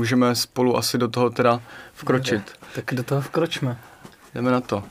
[0.00, 1.62] můžeme spolu asi do toho teda
[1.92, 2.52] vkročit.
[2.74, 3.78] Tak do toho vkročme.
[4.34, 4.84] Jdeme na to.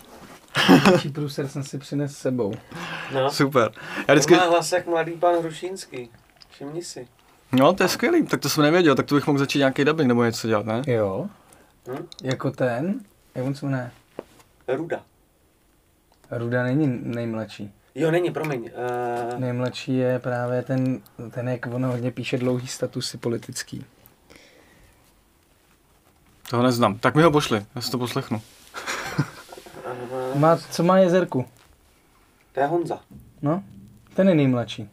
[0.85, 2.53] Další průser jsem si přines s sebou.
[3.13, 3.31] No.
[3.31, 3.71] Super.
[3.97, 4.35] Já To vždycky...
[4.35, 6.09] má hlas jak mladý pan Hrušínský.
[6.49, 7.07] Všimni si.
[7.51, 10.07] No, to je skvělý, tak to jsem nevěděl, tak to bych mohl začít nějaký dubbing
[10.07, 10.81] nebo něco dělat, ne?
[10.87, 11.27] Jo.
[11.87, 12.05] Hm?
[12.23, 12.99] Jako ten?
[13.35, 13.91] Jak on se jmenuje?
[14.67, 15.01] Ruda.
[16.31, 17.73] Ruda není nejmladší.
[17.95, 18.61] Jo, není, promiň.
[19.33, 20.99] Uh, Nejmladší je právě ten,
[21.31, 23.85] ten jak on hodně píše dlouhý statusy politický.
[26.49, 26.97] Toho neznám.
[26.97, 28.41] Tak mi ho pošli, já si to poslechnu.
[30.35, 31.45] Má, co má jezerku?
[32.53, 32.99] to je Honza.
[33.41, 33.63] No,
[34.13, 34.89] ten je nejmladší.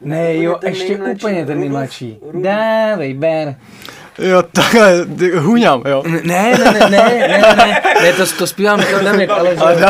[0.00, 1.16] Ne, jo, ten ještě nejmladší.
[1.16, 2.18] úplně ten nejmladší.
[2.42, 3.56] Dávej, ber.
[4.18, 6.02] Jo, takhle, ty, hůňám, jo.
[6.06, 9.78] Ne, ne, ne, ne, ne, ne, ne, ne to, to zpívám Michal Damek, ale Ale
[9.78, 9.84] že...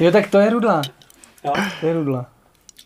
[0.00, 0.82] Jo, tak to je Rudla,
[1.44, 1.52] Jo.
[1.80, 2.26] to je Rudla.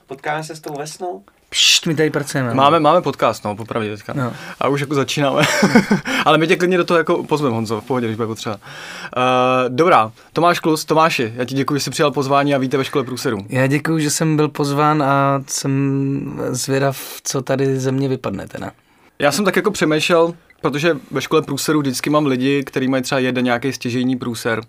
[0.07, 1.23] Potkáme se s tou vesnou?
[1.51, 2.55] Pšt, my tady pracujeme.
[2.55, 4.13] Máme, máme podcast, no, popravdě teďka.
[4.17, 4.33] No.
[4.61, 5.43] A už jako začínáme.
[6.25, 8.55] Ale my tě klidně do toho jako pozveme, Honzo, v pohodě, když bude potřeba.
[8.55, 8.63] Uh,
[9.69, 13.05] dobrá, Tomáš Klus, Tomáši, já ti děkuji, že jsi přijal pozvání a víte ve škole
[13.05, 13.39] průserů.
[13.49, 18.71] Já děkuji, že jsem byl pozván a jsem zvědav, co tady ze mě vypadne teda.
[19.19, 23.19] Já jsem tak jako přemýšlel, protože ve škole průserů vždycky mám lidi, kteří mají třeba
[23.19, 24.61] jeden nějaký stěžejní průser.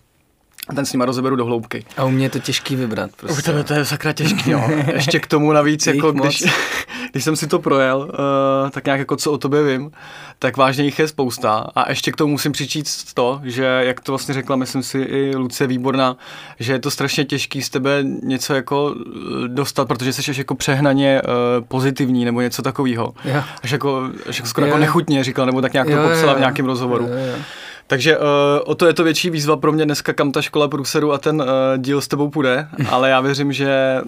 [0.69, 1.85] A ten s nima rozeberu do hloubky.
[1.97, 3.11] A u mě je to těžký vybrat.
[3.11, 3.41] U Prostě.
[3.41, 4.69] tebe to je sakra těžký, jo.
[4.93, 6.43] Ještě k tomu navíc, jako když,
[7.11, 7.97] když jsem si to projel,
[8.63, 9.91] uh, tak nějak jako co o tobě vím,
[10.39, 11.67] tak vážně jich je spousta.
[11.75, 15.35] A ještě k tomu musím přičíst to, že jak to vlastně řekla, myslím si i
[15.35, 16.17] Lucie Výborná,
[16.59, 20.55] že je to strašně těžký z tebe něco jako eh, dostat, protože jsi až jako
[20.55, 23.13] přehnaně uh, pozitivní nebo něco takového.
[23.63, 24.69] Až jako, až jako skoro Jo.
[24.69, 26.39] jako nechutně říkal, nebo tak nějak to Jo, jo, popsala v jo.
[26.39, 27.05] nějakém rozhovoru.
[27.05, 27.43] Jo, jo.
[27.89, 28.23] Takže uh,
[28.65, 31.41] o to je to větší výzva pro mě dneska, kam ta škola průseru a ten
[31.41, 34.01] uh, díl s tebou půjde, ale já věřím, že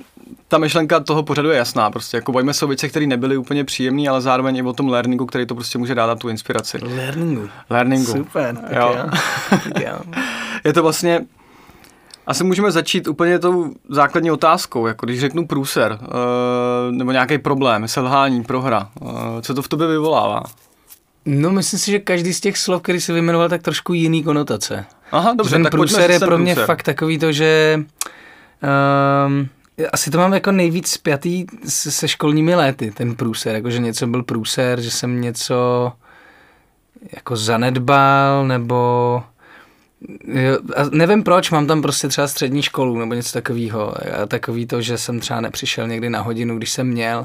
[0.47, 1.91] ta myšlenka toho pořadu je jasná.
[1.91, 4.89] Prostě jako bojíme se o věci, které nebyly úplně příjemné, ale zároveň i o tom
[4.89, 6.77] learningu, který to prostě může dát na tu inspiraci.
[6.81, 7.49] Learningu.
[7.69, 8.11] Learningu.
[8.11, 8.95] Super, tak Jo.
[8.97, 9.09] jo.
[9.49, 9.99] Tak jo.
[10.65, 11.25] Je to vlastně,
[12.27, 17.87] asi můžeme začít úplně tou základní otázkou, jako když řeknu průser, uh, nebo nějaký problém,
[17.87, 20.43] selhání, prohra, uh, co to v tobě vyvolává?
[21.25, 24.85] No, myslím si, že každý z těch slov, který si vyjmenoval, tak trošku jiný konotace.
[25.11, 26.65] Aha, dobře, ten tak pojďme průser je pro mě průser.
[26.65, 27.79] fakt takový to, že
[29.27, 29.49] um,
[29.93, 34.07] asi to mám jako nejvíc spjatý se, se školními léty, ten průser, jako že něco
[34.07, 35.91] byl průser, že jsem něco
[37.13, 39.23] jako zanedbal, nebo
[40.25, 43.93] jo, a nevím proč, mám tam prostě třeba střední školu nebo něco takového.
[44.21, 47.17] A takový to, že jsem třeba nepřišel někdy na hodinu, když jsem měl.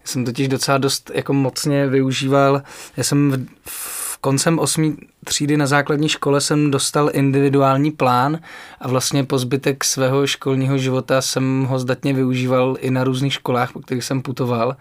[0.00, 2.62] Já jsem totiž docela dost jako mocně využíval,
[2.96, 3.70] já jsem v,
[4.12, 8.38] v koncem osmý třídy na základní škole jsem dostal individuální plán
[8.80, 13.72] a vlastně po zbytek svého školního života jsem ho zdatně využíval i na různých školách,
[13.72, 14.76] po kterých jsem putoval.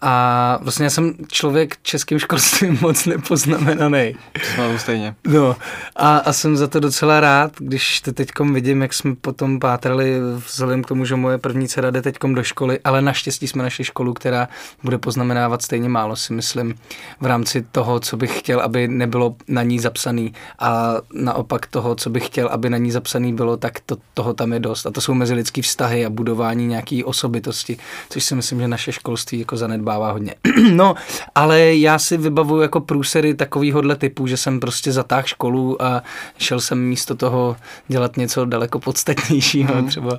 [0.00, 4.14] A vlastně já jsem člověk českým školstvím moc nepoznamenaný.
[4.42, 5.14] Jsme stejně.
[5.26, 5.56] No
[5.96, 10.20] a, a jsem za to docela rád, když to teďkom vidím, jak jsme potom pátrali
[10.46, 13.84] vzhledem k tomu, že moje první dcera jde teďkom do školy, ale naštěstí jsme našli
[13.84, 14.48] školu, která
[14.82, 16.74] bude poznamenávat stejně málo, si myslím,
[17.20, 22.10] v rámci toho, co bych chtěl, aby nebylo na ní zapsaný a naopak toho, co
[22.10, 24.86] bych chtěl, aby na ní zapsaný bylo, tak to, toho tam je dost.
[24.86, 27.78] A to jsou mezilidský vztahy a budování nějaký osobitosti,
[28.10, 29.56] což si myslím, že naše školství jako
[29.90, 30.34] zanedbává hodně.
[30.72, 30.94] no,
[31.34, 36.02] ale já si vybavuju jako průsery takovýhodle typu, že jsem prostě zatáhl školu a
[36.38, 37.56] šel jsem místo toho
[37.88, 39.74] dělat něco daleko podstatnějšího.
[39.74, 39.88] Mm.
[39.88, 40.18] Třeba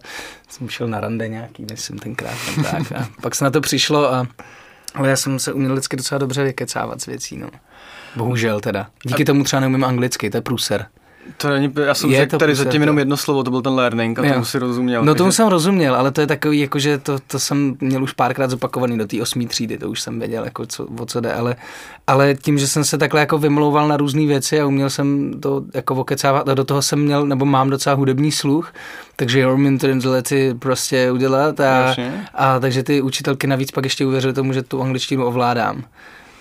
[0.49, 2.35] jsem šel na rande nějaký, myslím tenkrát.
[2.55, 2.91] tam Tak.
[2.91, 4.27] A pak se na to přišlo a
[4.95, 7.49] ale já jsem se uměl vždycky docela dobře vykecávat z věcí, no.
[8.15, 8.87] Bohužel teda.
[9.03, 10.85] Díky tomu třeba neumím anglicky, to je průser.
[11.37, 12.83] To není, já jsem Je řekl to tady prostě zatím to.
[12.83, 14.33] jenom jedno slovo, to byl ten learning a Jo.
[14.33, 15.05] tomu si rozuměl.
[15.05, 18.03] No tomu takže- jsem rozuměl, ale to je takový, jako že to, to jsem měl
[18.03, 21.21] už párkrát zopakovaný do té osmé třídy, to už jsem věděl, jako co, o co
[21.21, 21.55] jde, ale,
[22.07, 25.63] ale tím, že jsem se takhle jako vymlouval na různé věci a uměl jsem to
[25.73, 28.73] jako okecávat a do toho jsem měl, nebo mám docela hudební sluch,
[29.15, 32.25] takže umím tyhle věci prostě udělat a, Jasně.
[32.35, 35.83] a takže ty učitelky navíc pak ještě uvěřily tomu, že tu angličtinu ovládám.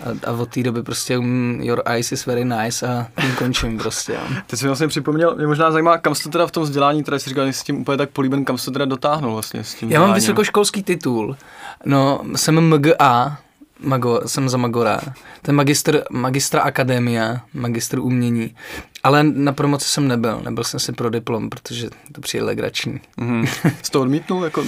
[0.03, 3.77] A, a od té doby prostě um, your eyes is very nice a tím končím
[3.77, 4.13] prostě.
[4.13, 4.19] jo.
[4.47, 7.03] Teď jsi mi vlastně připomněl, mě možná zajímá, kam jsi to teda v tom vzdělání,
[7.03, 9.33] teda jsi říkal, že jsi s tím úplně tak políben, kam jsi to teda dotáhnul
[9.33, 11.37] vlastně s tím Já mám vysokoškolský titul.
[11.85, 13.37] No, jsem MGA,
[13.83, 15.01] Mago, jsem za Magora.
[15.41, 18.55] To je magistr, magistra akademia, magistr umění.
[19.03, 22.99] Ale na promoci jsem nebyl, nebyl jsem si pro diplom, protože to přijde legrační.
[23.17, 23.47] Mhm.
[23.81, 24.43] Jsi to odmítnul?
[24.43, 24.63] Jako...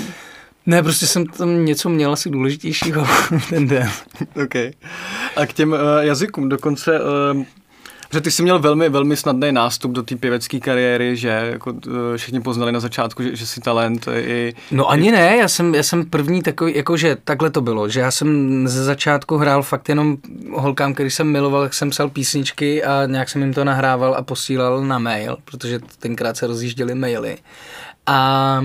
[0.65, 3.07] Ne, prostě jsem tam něco měl asi důležitějšího
[3.50, 3.89] ten den.
[4.44, 4.56] OK.
[5.36, 7.44] A k těm uh, jazykům dokonce uh,
[8.13, 12.18] Že ty jsi měl velmi, velmi snadný nástup do té pěvecké kariéry, že jako eh,
[12.18, 14.54] všichni poznali na začátku, že, že jsi talent i...
[14.71, 18.12] No ani ne, já jsem, já jsem první takový, jakože takhle to bylo, že já
[18.12, 20.18] jsem ze začátku hrál fakt jenom
[20.51, 24.21] holkám, který jsem miloval, jak jsem psal písničky a nějak jsem jim to nahrával a
[24.21, 27.38] posílal na mail, protože tenkrát se rozjížděly maily.
[28.06, 28.62] A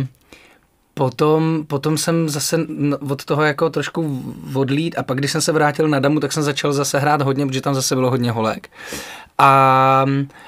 [0.99, 2.67] Potom, potom jsem zase
[3.11, 4.23] od toho jako trošku
[4.55, 7.47] odlít a pak, když jsem se vrátil na Damu, tak jsem začal zase hrát hodně,
[7.47, 8.69] protože tam zase bylo hodně holek.
[9.39, 10.07] A,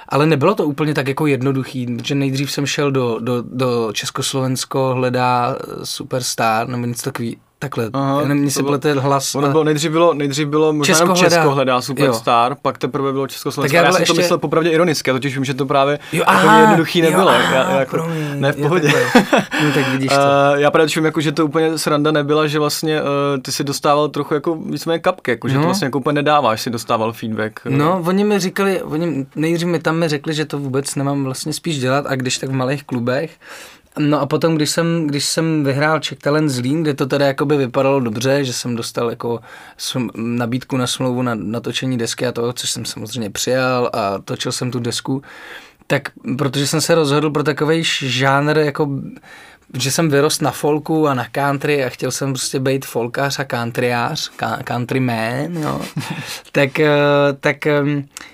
[0.08, 4.94] ale nebylo to úplně tak jako jednoduchý, protože nejdřív jsem šel do, do, do Československo
[4.94, 9.34] hledá superstar nebo něco takový, Takhle, Aha, mně se plete hlas.
[9.34, 12.56] Ono bylo, nejdřív bylo, nejdřív bylo možná Česko, hledá, Česko hledá superstar, jo.
[12.62, 13.76] pak teprve bylo Československo.
[13.76, 14.14] Tak já, já jsem ještě...
[14.14, 17.30] to myslel popravdě ironicky, já totiž vím, že to právě jo, aha, jednoduchý nebylo.
[17.32, 18.92] Jo, aha, já, jako, promiň, ne v pohodě.
[19.64, 20.14] no, tak vidíš to.
[20.14, 23.08] Uh, já právě vím, jako, že to úplně sranda nebyla, že vlastně uh,
[23.42, 25.60] ty si dostával trochu jako víceméně kapky, jako, že no.
[25.60, 27.60] to vlastně jako úplně nedáváš, si dostával feedback.
[27.66, 27.72] Uh.
[27.72, 31.52] No, oni mi říkali, oni nejdřív mi tam mi řekli, že to vůbec nemám vlastně
[31.52, 33.30] spíš dělat a když tak v malých klubech,
[33.98, 37.56] No a potom, když jsem, když jsem vyhrál Czech Talent Zlín, kde to teda jakoby
[37.56, 39.40] vypadalo dobře, že jsem dostal jako
[40.14, 44.70] nabídku na smlouvu na natočení desky a toho, což jsem samozřejmě přijal a točil jsem
[44.70, 45.22] tu desku,
[45.86, 46.02] tak
[46.38, 48.88] protože jsem se rozhodl pro takový žánr jako
[49.74, 53.44] že jsem vyrost na folku a na country a chtěl jsem prostě být folkař a
[53.44, 54.30] countryář,
[54.68, 55.80] countryman, jo.
[56.52, 56.90] tak, eh,
[57.40, 57.56] tak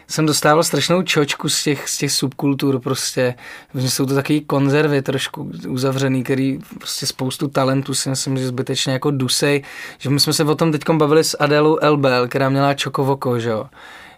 [0.08, 3.34] jsem dostával strašnou čočku z těch, z těch subkultur prostě,
[3.74, 9.10] jsou to takový konzervy trošku uzavřený, který prostě spoustu talentů si myslím, že zbytečně jako
[9.10, 9.62] dusej,
[9.98, 13.50] že my jsme se o tom teď bavili s Adélou Elbel, která měla čokovoko, že
[13.50, 13.66] jo.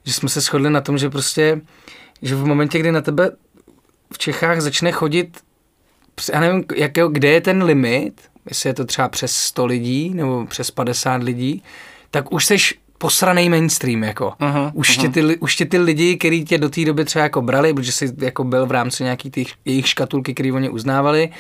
[0.05, 1.61] Že jsme se shodli na tom, že prostě,
[2.23, 3.31] že v momentě, kdy na tebe
[4.13, 5.39] v Čechách začne chodit
[6.33, 10.47] já nevím, jak, kde je ten limit, jestli je to třeba přes 100 lidí nebo
[10.47, 11.63] přes 50 lidí,
[12.11, 14.33] tak už seš posraný mainstream, jako.
[14.41, 15.01] Uh-huh, už, uh-huh.
[15.01, 17.93] Tě ty, už tě ty lidi, kteří tě do té doby třeba jako brali, protože
[17.93, 21.31] jsi jako byl v rámci nějakých těch jejich škatulky, které oni uznávali,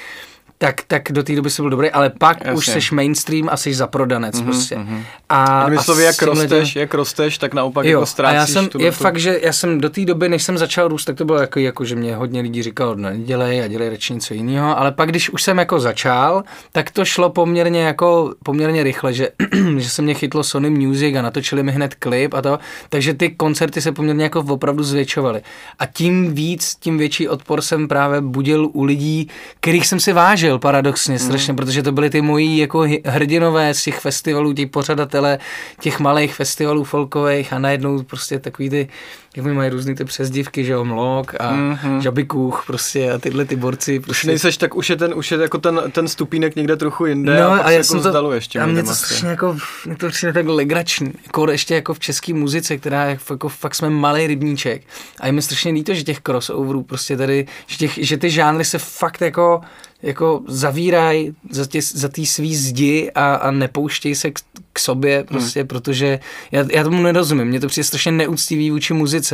[0.58, 2.52] tak, tak do té doby jsi byl dobrý, ale pak Jasně.
[2.52, 4.76] už jsi mainstream a jsi zaprodanec mm-hmm, prostě.
[4.76, 5.02] Mm-hmm.
[5.28, 8.36] A, a slovy, jak rosteš, jak rosteš, tak naopak jo, jako ztrácíš.
[8.36, 8.96] A já jsem, tu, je tu...
[8.96, 11.58] fakt, že já jsem do té doby, než jsem začal růst, tak to bylo jako,
[11.58, 15.08] jako že mě hodně lidí říkalo, no nedělej a dělej radši něco jiného, ale pak,
[15.08, 19.28] když už jsem jako začal, tak to šlo poměrně jako, poměrně rychle, že,
[19.76, 22.58] že se mě chytlo Sony Music a natočili mi hned klip a to,
[22.88, 25.42] takže ty koncerty se poměrně jako opravdu zvětšovaly.
[25.78, 29.28] A tím víc, tím větší odpor jsem právě budil u lidí,
[29.60, 31.18] kterých jsem si vážil vážil paradoxně mm.
[31.18, 35.38] strašně, protože to byly ty moji jako hrdinové z těch festivalů, ti pořadatele
[35.80, 38.88] těch malých festivalů folkových a najednou prostě takový ty
[39.38, 41.98] jak mi mají různý ty přezdívky, že jo, mlok a mm-hmm.
[41.98, 44.00] žabikuch prostě a tyhle ty borci.
[44.00, 44.20] Prostě.
[44.20, 47.40] Už nejseš, tak už je ten, už je jako ten, ten stupínek někde trochu jinde
[47.40, 48.60] no, a, a já jsem jako to, ještě.
[48.60, 49.56] A mě to strašně jako,
[49.86, 53.74] mě to přijde tak legrační, jako ještě jako v české muzice, která je jako fakt
[53.74, 54.82] jsme malý rybníček
[55.20, 58.64] a je mi strašně líto, že těch crossoverů prostě tady, že, těch, že ty žánry
[58.64, 59.60] se fakt jako
[60.02, 64.38] jako zavírají za, tě, za tý svý zdi a, a nepouštěj se k,
[64.72, 65.68] k sobě prostě, hmm.
[65.68, 66.20] protože
[66.52, 67.46] já, já tomu nerozumím.
[67.46, 69.27] Mně to přijde strašně neúctivý vůči muzice,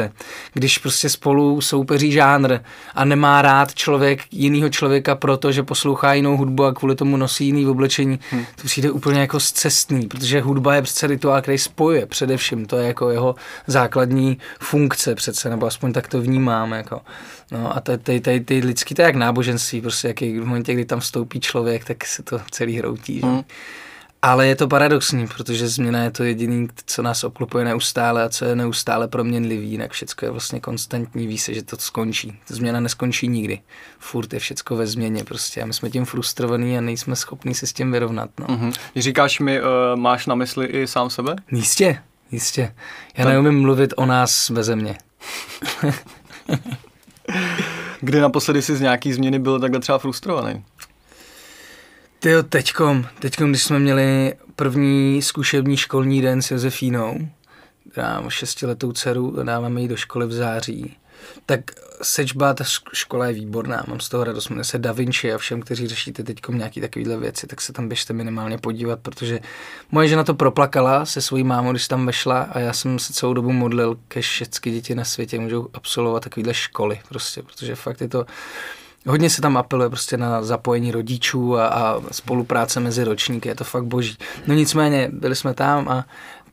[0.52, 2.58] když prostě spolu soupeří žánr
[2.94, 7.46] a nemá rád člověk jinýho člověka proto, že poslouchá jinou hudbu a kvůli tomu nosí
[7.46, 8.20] jiný oblečení.
[8.30, 8.44] Hmm.
[8.56, 12.66] To přijde úplně jako zcestný, protože hudba je přece rituál, který spojuje především.
[12.66, 13.34] To je jako jeho
[13.66, 16.72] základní funkce přece, nebo aspoň tak to vnímám.
[16.72, 17.00] Jako.
[17.50, 20.74] No a ty, ty, ty, ty lidský, to je jak náboženství, prostě jaký, v momentě,
[20.74, 23.20] kdy tam vstoupí člověk, tak se to celý hroutí.
[23.20, 23.26] Že?
[23.26, 23.42] Hmm.
[24.24, 28.44] Ale je to paradoxní, protože změna je to jediný, co nás obklopuje neustále a co
[28.44, 32.38] je neustále proměnlivý, jinak všechno je vlastně konstantní, ví se, že to skončí.
[32.46, 33.60] Změna neskončí nikdy.
[33.98, 37.66] Furt je všechno ve změně prostě a my jsme tím frustrovaní a nejsme schopní se
[37.66, 38.30] s tím vyrovnat.
[38.40, 38.46] No.
[38.46, 38.72] Mm-hmm.
[38.96, 41.36] Říkáš mi, uh, máš na mysli i sám sebe?
[41.50, 41.98] Jistě,
[42.30, 42.74] jistě.
[43.16, 43.32] Já tak...
[43.32, 44.98] neumím mluvit o nás ve země.
[48.00, 50.64] Kdy naposledy jsi z nějaký změny byl takhle třeba frustrovaný?
[52.24, 57.28] Ty teďkom, teďkom, když jsme měli první zkušební školní den s Josefínou,
[57.96, 60.96] mám šestiletou dceru, dáváme ji do školy v září,
[61.46, 61.60] tak
[62.02, 65.60] sečba, ta škola je výborná, mám z toho radost, jmenuje se Da Vinci a všem,
[65.60, 69.40] kteří řešíte teď nějaké takovéhle věci, tak se tam běžte minimálně podívat, protože
[69.90, 73.34] moje žena to proplakala se svojí mámou, když tam vešla a já jsem se celou
[73.34, 78.08] dobu modlil, ke všechny děti na světě můžou absolvovat takovéhle školy, prostě, protože fakt je
[78.08, 78.26] to,
[79.06, 83.64] Hodně se tam apeluje prostě na zapojení rodičů a, a spolupráce mezi ročníky, je to
[83.64, 84.16] fakt boží.
[84.46, 86.04] No nicméně, byli jsme tam a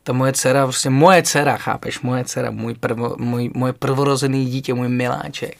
[0.04, 4.74] ta moje dcera, prostě moje dcera, chápeš, moje dcera, můj, prvo, můj, moje prvorozený dítě,
[4.74, 5.58] můj miláček,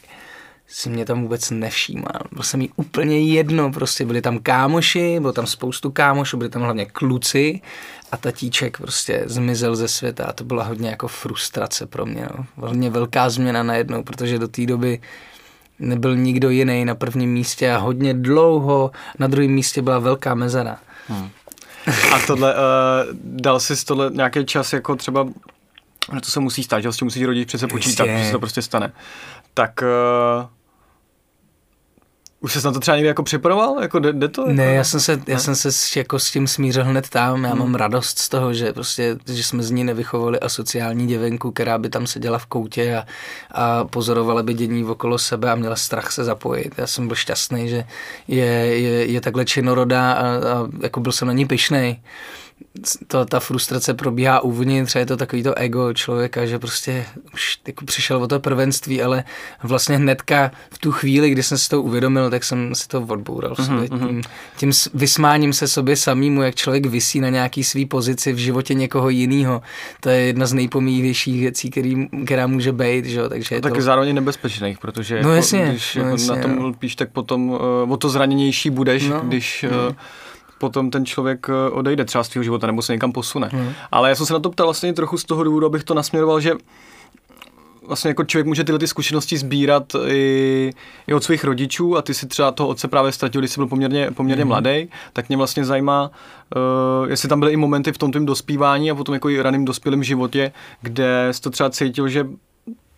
[0.68, 2.22] si mě tam vůbec nevšímal.
[2.32, 6.62] Byl jsem jí úplně jedno, prostě byli tam kámoši, bylo tam spoustu kámošů, byli tam
[6.62, 7.62] hlavně kluci
[8.12, 12.28] a tatíček prostě zmizel ze světa a to byla hodně jako frustrace pro mě.
[12.38, 12.46] No.
[12.56, 15.02] Hodně velká změna najednou, protože do té doby
[15.82, 20.78] nebyl nikdo jiný na prvním místě a hodně dlouho na druhém místě byla velká mezera.
[21.08, 21.30] Hmm.
[22.14, 22.60] A tohle, uh,
[23.24, 25.24] dal jsi tohle nějaký čas jako třeba,
[26.14, 28.40] no to se musí stát, že s tím musí rodič přece počítat, že se to
[28.40, 28.92] prostě stane.
[29.54, 30.46] Tak uh,
[32.42, 33.82] už jsi na to třeba někdy jako připravoval?
[33.82, 34.46] Jako jde, jde to?
[34.48, 37.44] Ne, jako, já jsem se, já jsem se s, jako s tím smířil hned tam.
[37.44, 37.60] Já hmm.
[37.60, 41.90] mám radost z toho, že prostě, že jsme z ní nevychovali asociální děvenku, která by
[41.90, 43.06] tam seděla v koutě a,
[43.52, 46.74] a pozorovala by dění okolo sebe a měla strach se zapojit.
[46.78, 47.84] Já jsem byl šťastný, že
[48.28, 52.00] je, je, je takhle činorodá a, a jako byl jsem na ní pišnej
[53.08, 57.86] to, ta frustrace probíhá uvnitř, je to takový to ego člověka, že prostě už jako
[57.86, 59.24] přišel o to prvenství, ale
[59.64, 63.56] vlastně hnedka v tu chvíli, kdy jsem si to uvědomil, tak jsem si to odboural
[63.56, 63.84] v sobě.
[63.84, 64.08] Mm-hmm.
[64.08, 64.22] Tím,
[64.58, 69.10] tím vysmáním se sobě samýmu, jak člověk vysí na nějaký svý pozici v životě někoho
[69.10, 69.62] jiného.
[70.00, 73.06] To je jedna z nejpomíjivějších věcí, který, která může být.
[73.06, 73.30] Že?
[73.30, 73.70] Takže je to...
[73.70, 76.68] taky zároveň nebezpečných, protože no, jako, jasně, když no, jako jasně, na tom no.
[76.68, 79.96] lpíš, tak potom uh, o to zraněnější budeš, no, když uh,
[80.62, 83.50] potom ten člověk eh, odejde třeba z tvého života nebo se někam posune.
[83.52, 83.74] Hmm.
[83.92, 86.40] Ale já jsem se na to ptal vlastně trochu z toho důvodu, abych to nasměroval,
[86.40, 86.54] že
[87.88, 90.72] vlastně jako člověk může tyhle ty zkušenosti sbírat i,
[91.08, 93.68] i od svých rodičů a ty si třeba toho otce právě ztratil, když jsi byl
[93.68, 94.48] poměrně, poměrně mm.
[94.48, 96.12] mladý, tak mě vlastně zajímá,
[97.02, 99.66] uh, jestli tam byly i momenty v tom tvém dospívání a potom jako i raným
[99.66, 100.52] dospělém životě,
[100.82, 102.28] kde jsi to třeba cítil, že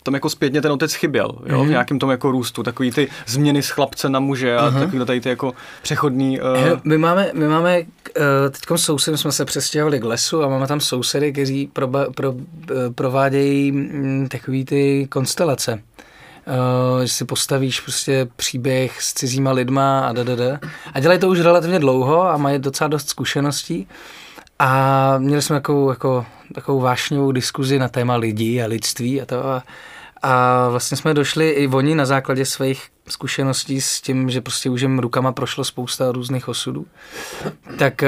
[0.04, 1.60] tam jako zpětně ten otec chyběl, jo, mm-hmm.
[1.60, 1.70] v mhm.
[1.70, 4.80] nějakém tom jako růstu, takový ty změny z chlapce na muže a mm-hmm.
[4.80, 6.42] takový tady ty jako přechodný...
[6.42, 6.80] Uh...
[6.84, 7.86] My máme, my máme uh,
[8.52, 12.40] teďkom sousedy, jsme se přestěhovali k lesu a máme tam sousedy, kteří proba, pro, uh,
[12.96, 15.82] provádějí mm, takový ty konstelace.
[16.48, 20.60] Uh, že si postavíš prostě příběh s cizíma lidma a da, da, da.
[20.94, 23.88] A dělají to už relativně dlouho a mají docela dost zkušeností.
[24.66, 29.46] A měli jsme takovou, jako, takovou vášnivou diskuzi na téma lidí a lidství a to.
[29.46, 29.64] A,
[30.22, 34.82] a vlastně jsme došli i oni na základě svých zkušeností s tím, že prostě už
[34.82, 36.86] jim rukama prošlo spousta různých osudů.
[37.80, 38.04] Tak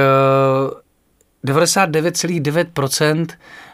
[1.45, 3.27] 99,9%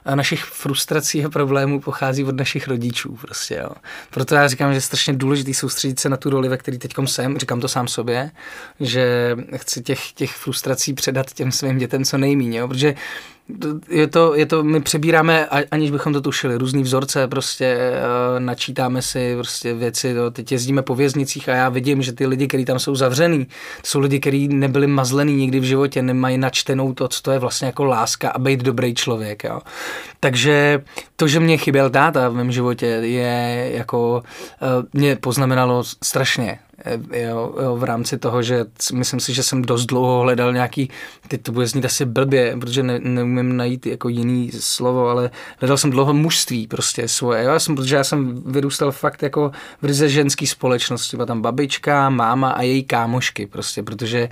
[0.05, 3.17] eh, našich frustrací a problémů pochází od našich rodičů.
[3.21, 3.69] Prostě, jo.
[4.09, 6.93] Proto já říkám, že je strašně důležité soustředit se na tu roli, ve které teď
[7.05, 8.31] jsem, říkám to sám sobě,
[8.79, 12.95] že chci těch, těch frustrací předat těm svým dětem co nejméně, protože
[13.89, 19.01] je to, je to, my přebíráme, aniž bychom to tušili, různý vzorce, prostě eh, načítáme
[19.01, 22.65] si prostě věci, to, teď jezdíme po věznicích a já vidím, že ty lidi, kteří
[22.65, 23.51] tam jsou zavřený, to
[23.83, 27.65] jsou lidi, kteří nebyli mazlený nikdy v životě, nemají načtenou to, co to je vlastně
[27.65, 29.59] jako láska a být dobrý člověk, jo.
[30.19, 30.83] Takže
[31.15, 34.23] to, že mě chyběl táta v mém životě, je jako,
[34.61, 36.59] eh, mě poznamenalo strašně,
[37.13, 40.89] jo, jo, v rámci toho, že myslím si, že jsem dost dlouho hledal nějaký,
[41.27, 45.77] teď to bude znít asi blbě, protože ne, neumím najít jako jiný slovo, ale hledal
[45.77, 49.85] jsem dlouho mužství prostě svoje, jo, já jsem, protože já jsem vyrůstal fakt jako v
[49.85, 54.29] ryze ženské společnosti, byla tam babička, máma a její kámošky prostě, protože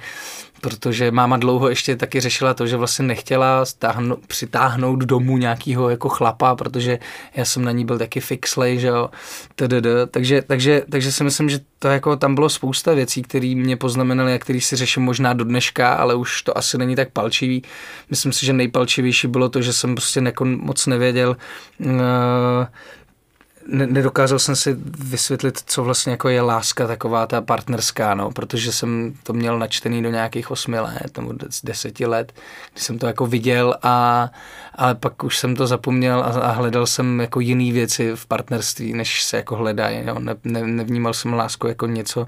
[0.61, 6.09] protože máma dlouho ještě taky řešila to, že vlastně nechtěla stáhno, přitáhnout domů nějakého jako
[6.09, 6.99] chlapa, protože
[7.35, 9.09] já jsem na ní byl taky fixlej, že jo,
[9.55, 9.87] tdd.
[10.11, 14.33] Takže, takže, takže si myslím, že to jako tam bylo spousta věcí, které mě poznamenaly
[14.33, 17.63] a které si řeším možná do dneška, ale už to asi není tak palčivý.
[18.09, 21.37] Myslím si, že nejpalčivější bylo to, že jsem prostě nekon, moc nevěděl,
[21.79, 22.67] ne,
[23.71, 29.13] nedokázal jsem si vysvětlit, co vlastně jako je láska taková ta partnerská, no, protože jsem
[29.23, 31.33] to měl načtený do nějakých osmi let nebo
[31.63, 32.33] deseti let,
[32.73, 34.29] kdy jsem to jako viděl a,
[34.75, 38.93] ale pak už jsem to zapomněl a, a hledal jsem jako jiný věci v partnerství,
[38.93, 40.19] než se jako hledají, jo.
[40.19, 42.27] Ne, ne, nevnímal jsem lásku jako něco,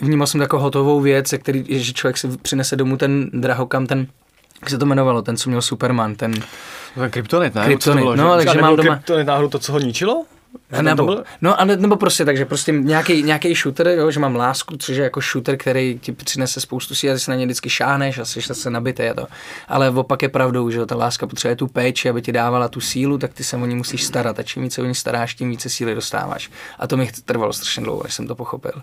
[0.00, 4.06] vnímal jsem jako hotovou věc, který, že člověk si přinese domů ten drahokam, ten
[4.60, 6.34] jak se to jmenovalo, ten, co měl Superman, ten...
[6.94, 7.64] Ten kryptonit, ne?
[7.64, 8.94] Kryptonit, no, takže mám doma...
[8.94, 10.24] Kryptonit náhodou to, co ho ničilo?
[10.82, 14.76] Nebo, no, a ne, nebo prostě takže prostě nějaký, nějaký shooter, jo, že mám lásku,
[14.76, 17.70] což je jako shooter, který ti přinese spoustu síly, a ty se na ně vždycky
[17.70, 19.26] šáneš a jsi se nabité a to.
[19.68, 23.18] Ale opak je pravdou, že ta láska potřebuje tu péči, aby ti dávala tu sílu,
[23.18, 25.68] tak ty se o ní musíš starat a čím více o ní staráš, tím více
[25.68, 26.50] síly dostáváš.
[26.78, 28.82] A to mi trvalo strašně dlouho, než jsem to pochopil.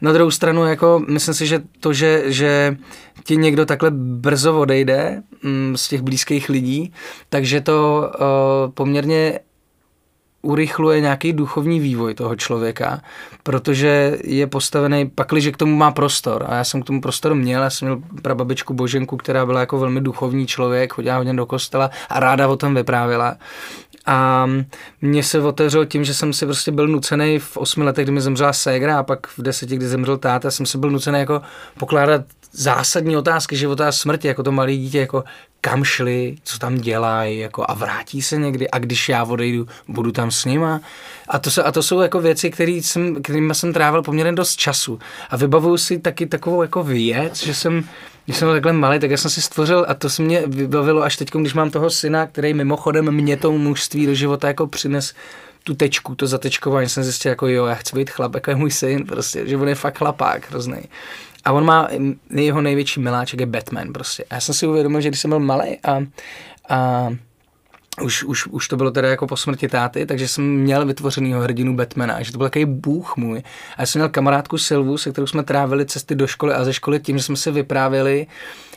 [0.00, 2.76] Na druhou stranu, jako myslím si, že to, že, že
[3.24, 6.92] ti někdo takhle brzo odejde mm, z těch blízkých lidí,
[7.28, 9.40] takže to uh, poměrně
[10.44, 13.00] urychluje nějaký duchovní vývoj toho člověka,
[13.42, 16.46] protože je postavený, pakliže k tomu má prostor.
[16.48, 19.78] A já jsem k tomu prostor měl, já jsem měl prababičku Boženku, která byla jako
[19.78, 23.36] velmi duchovní člověk, chodila hodně do kostela a ráda o tom vyprávěla.
[24.06, 24.46] A
[25.02, 28.20] mně se otevřelo tím, že jsem si prostě byl nucený v osmi letech, kdy mi
[28.20, 31.42] zemřela ségra a pak v deseti, kdy zemřel táta, jsem si byl nucený jako
[31.78, 35.24] pokládat zásadní otázky života a smrti, jako to malé dítě, jako
[35.60, 40.12] kam šli, co tam dělají, jako a vrátí se někdy a když já odejdu, budu
[40.12, 40.80] tam s nima.
[41.28, 44.56] A to, se, a to jsou jako věci, který jsem, kterými jsem trávil poměrně dost
[44.56, 44.98] času.
[45.30, 47.84] A vybavuju si taky takovou jako věc, že jsem,
[48.24, 51.02] když jsem byl takhle malý, tak já jsem si stvořil, a to se mě vybavilo
[51.02, 55.14] až teď, když mám toho syna, který mimochodem mě to mužství do života jako přines
[55.64, 58.70] tu tečku, to zatečkování, jsem zjistil jako jo, já chci být chlap, jako je můj
[58.70, 60.82] syn, prostě, že on je fakt chlapák hrozný.
[61.44, 61.88] A on má,
[62.30, 64.24] jeho největší miláček je Batman prostě.
[64.30, 66.02] A já jsem si uvědomil, že když jsem byl malý a,
[66.68, 67.08] a
[68.02, 71.76] už, už, už to bylo teda jako po smrti táty, takže jsem měl vytvořenýho hrdinu
[71.76, 73.42] Batmana, že to byl takový bůh můj.
[73.76, 76.72] A já jsem měl kamarádku Silvu, se kterou jsme trávili cesty do školy a ze
[76.72, 78.26] školy tím, že jsme si vyprávěli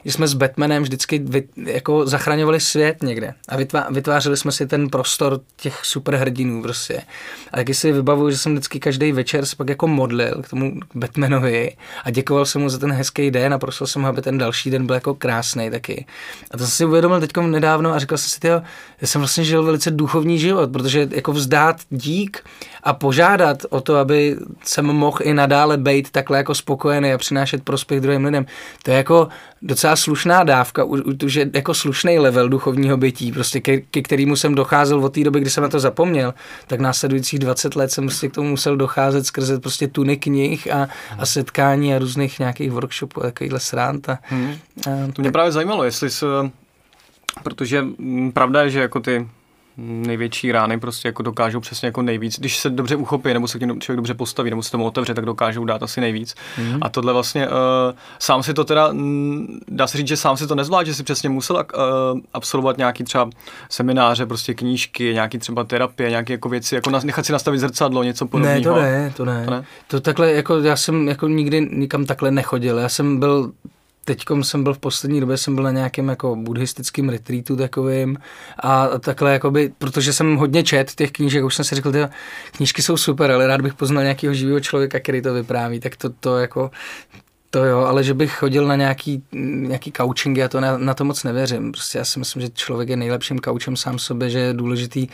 [0.07, 4.67] že jsme s Batmanem vždycky vy, jako zachraňovali svět někde a vytvá, vytvářeli jsme si
[4.67, 7.01] ten prostor těch superhrdinů prostě.
[7.53, 10.73] A taky si vybavuju, že jsem vždycky každý večer se pak jako modlil k tomu
[10.95, 14.37] Batmanovi a děkoval jsem mu za ten hezký den a prosil jsem ho, aby ten
[14.37, 16.05] další den byl jako krásný taky.
[16.51, 18.61] A to jsem si uvědomil teď nedávno a říkal jsem si, tyjo,
[19.01, 22.43] já jsem vlastně žil velice duchovní život, protože jako vzdát dík
[22.83, 27.63] a požádat o to, aby jsem mohl i nadále být takhle jako spokojený a přinášet
[27.63, 28.45] prospěch druhým lidem,
[28.83, 29.27] to je jako
[29.61, 30.84] docela slušná dávka,
[31.24, 35.24] už je jako slušný level duchovního bytí, prostě ke, ke kterému jsem docházel od té
[35.24, 36.34] doby, kdy jsem na to zapomněl,
[36.68, 40.88] tak následujících 20 let jsem prostě k tomu musel docházet skrze prostě tuny knih a,
[41.20, 44.10] a setkání a různých nějakých workshopů a takovýhle srant.
[44.10, 44.56] A, hmm.
[44.88, 46.25] a, to mě právě zajímalo, jestli se,
[47.44, 47.86] protože
[48.34, 49.27] pravda je, že jako ty
[49.77, 52.39] největší rány prostě jako dokážou přesně jako nejvíc.
[52.39, 55.13] Když se dobře uchopí, nebo se k němu člověk dobře postaví, nebo se tomu otevře,
[55.13, 56.36] tak dokážou dát asi nejvíc.
[56.57, 56.77] Mm-hmm.
[56.81, 57.53] A tohle vlastně uh,
[58.19, 58.93] sám si to teda,
[59.67, 63.03] dá se říct, že sám si to nezvládl, že si přesně musel uh, absolvovat nějaký
[63.03, 63.29] třeba
[63.69, 68.27] semináře, prostě knížky, nějaký třeba terapie, nějaké jako věci, jako nechat si nastavit zrcadlo, něco
[68.27, 68.57] podobného.
[68.57, 69.46] Ne, to ne, to ne.
[69.46, 69.63] To, ne?
[69.88, 72.77] to takhle, jako já jsem jako nikdy nikam takhle nechodil.
[72.77, 73.51] Já jsem byl
[74.07, 78.17] teďkom jsem byl v poslední době, jsem byl na nějakém jako buddhistickém retreatu takovým
[78.63, 81.99] a takhle jakoby, protože jsem hodně čet těch knížek, už jsem si řekl, ty
[82.51, 86.09] knížky jsou super, ale rád bych poznal nějakého živého člověka, který to vypráví, tak to,
[86.09, 86.71] to jako,
[87.49, 89.23] to jo, ale že bych chodil na nějaký,
[89.67, 91.71] nějaký coaching, já to na, na to moc nevěřím.
[91.71, 95.07] Prostě já si myslím, že člověk je nejlepším coachem sám sobě, že je důležitý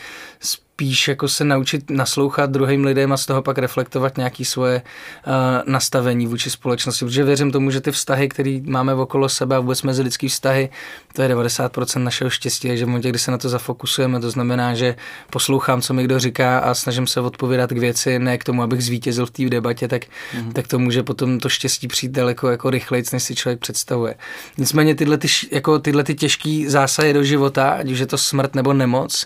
[0.74, 5.34] spíš jako se naučit naslouchat druhým lidem a z toho pak reflektovat nějaké svoje uh,
[5.66, 7.06] nastavení vůči společnosti.
[7.06, 10.70] Protože věřím tomu, že ty vztahy, které máme okolo sebe a vůbec mezi lidský vztahy,
[11.14, 14.74] to je 90% našeho štěstí, že v momentě, kdy se na to zafokusujeme, to znamená,
[14.74, 14.96] že
[15.30, 18.84] poslouchám, co mi kdo říká a snažím se odpovídat k věci, ne k tomu, abych
[18.84, 20.54] zvítězil v té debatě, tak, mm-hmm.
[20.54, 24.16] tak to může potom to štěstí přijít daleko jako rychleji, než si člověk představuje.
[24.58, 28.56] Nicméně tyhle, ty, jako tyhle ty těžké zásahy do života, ať už je to smrt
[28.56, 29.26] nebo nemoc,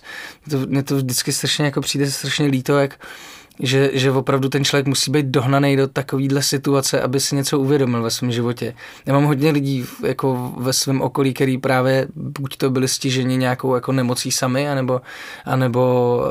[0.50, 3.00] to, mě to vždycky strašně jako přijde strašně líto, jak
[3.60, 8.04] že, že opravdu ten člověk musí být dohnaný do takovéhle situace, aby si něco uvědomil
[8.04, 8.74] ve svém životě.
[9.06, 13.76] Já mám hodně lidí jako ve svém okolí, který právě buď to byli stiženi nějakou
[13.76, 15.02] jako nemocí sami, anebo,
[15.46, 16.22] anebo,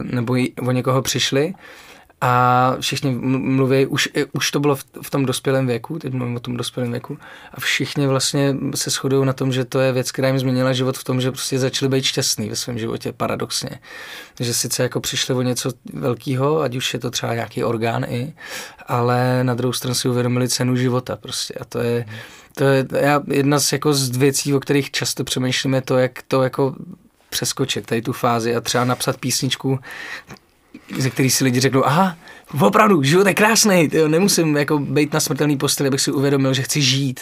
[0.00, 1.54] eh, nebo o někoho přišli
[2.20, 6.40] a všichni mluví, už, už to bylo v, v tom dospělém věku, teď mluvím o
[6.40, 7.18] tom dospělém věku,
[7.54, 10.98] a všichni vlastně se shodují na tom, že to je věc, která jim změnila život
[10.98, 13.70] v tom, že prostě začali být šťastní ve svém životě, paradoxně.
[14.40, 18.34] Že sice jako přišli o něco velkého, ať už je to třeba nějaký orgán i,
[18.86, 22.06] ale na druhou stranu si uvědomili cenu života prostě a to je,
[22.54, 26.22] to je já, jedna z, jako z věcí, o kterých často přemýšlím, je to, jak
[26.28, 26.74] to jako
[27.30, 29.78] přeskočit tady tu fázi a třeba napsat písničku,
[30.98, 32.16] ze který si lidi řeknou, aha,
[32.60, 36.62] opravdu, život je krásný, tyjo, nemusím jako být na smrtelný posteli, abych si uvědomil, že
[36.62, 37.20] chci žít.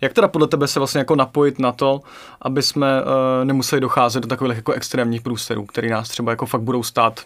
[0.00, 2.00] Jak teda podle tebe se vlastně jako napojit na to,
[2.42, 3.08] aby jsme uh,
[3.44, 7.20] nemuseli docházet do takových jako extrémních průsterů, který nás třeba jako fakt budou stát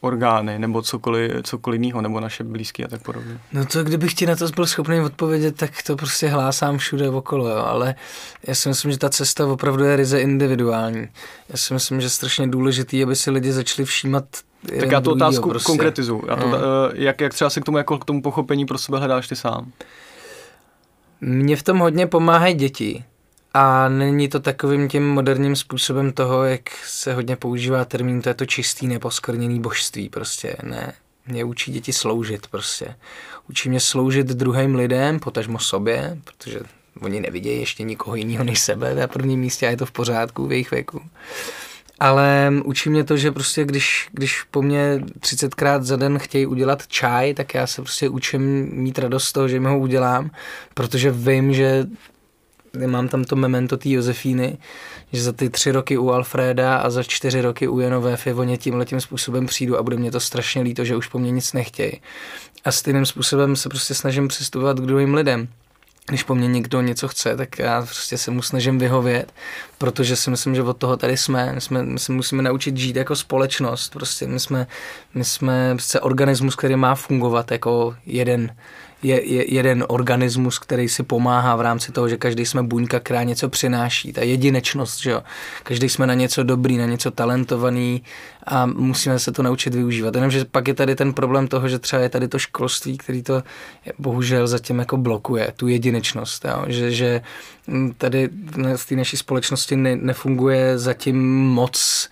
[0.00, 3.38] orgány nebo cokoliv, cokoliv jiného, nebo naše blízké a tak podobně.
[3.52, 7.48] No to, kdybych ti na to byl schopný odpovědět, tak to prostě hlásám všude okolo,
[7.48, 7.56] jo.
[7.56, 7.94] ale
[8.46, 11.08] já si myslím, že ta cesta opravdu je ryze individuální.
[11.48, 14.24] Já si myslím, že je strašně důležitý, aby si lidi začali všímat
[14.80, 15.66] tak já tu otázku prostě.
[15.66, 16.22] konkretizu.
[16.28, 16.54] Já to, mm.
[16.94, 19.72] jak, jak třeba si k tomu, jako k tomu pochopení pro sebe hledáš ty sám?
[21.20, 23.04] Mně v tom hodně pomáhají děti.
[23.54, 28.34] A není to takovým tím moderním způsobem toho, jak se hodně používá termín, to je
[28.34, 30.92] to čistý neposkrněný božství prostě, ne.
[31.26, 32.94] Mě učí děti sloužit prostě.
[33.48, 36.60] Učí mě sloužit druhým lidem, potažmo sobě, protože
[37.00, 40.46] oni nevidějí ještě nikoho jiného než sebe na prvním místě a je to v pořádku
[40.46, 41.02] v jejich věku.
[42.00, 46.86] Ale učí mě to, že prostě když, když po mně 30krát za den chtějí udělat
[46.86, 50.30] čaj, tak já se prostě učím mít radost z toho, že mi ho udělám,
[50.74, 51.86] protože vím, že
[52.86, 54.58] mám tam to memento té Josefíny,
[55.12, 58.84] že za ty tři roky u Alfreda a za čtyři roky u Janové Fivoně tímhle
[58.84, 62.00] tím způsobem přijdu a bude mě to strašně líto, že už po mně nic nechtějí.
[62.64, 65.48] A stejným způsobem se prostě snažím přistupovat k druhým lidem
[66.06, 69.32] když po mně někdo něco chce, tak já prostě se mu snažím vyhovět,
[69.78, 71.52] protože si myslím, že od toho tady jsme.
[71.52, 73.92] My, jsme, my se musíme naučit žít jako společnost.
[73.92, 74.66] Prostě my jsme,
[75.14, 78.56] my jsme prostě organismus, který má fungovat jako jeden
[79.02, 83.22] je, je jeden organismus, který si pomáhá v rámci toho, že každý jsme buňka, která
[83.22, 84.12] něco přináší.
[84.12, 85.22] Ta jedinečnost, že jo.
[85.62, 88.02] Každý jsme na něco dobrý, na něco talentovaný
[88.46, 90.14] a musíme se to naučit využívat.
[90.14, 93.22] Jenom, že pak je tady ten problém toho, že třeba je tady to školství, který
[93.22, 93.42] to
[93.98, 96.44] bohužel zatím jako blokuje, tu jedinečnost.
[96.44, 96.64] Jo.
[96.66, 97.20] Že, že
[97.98, 98.28] tady
[98.76, 102.08] v té naší společnosti ne, nefunguje zatím moc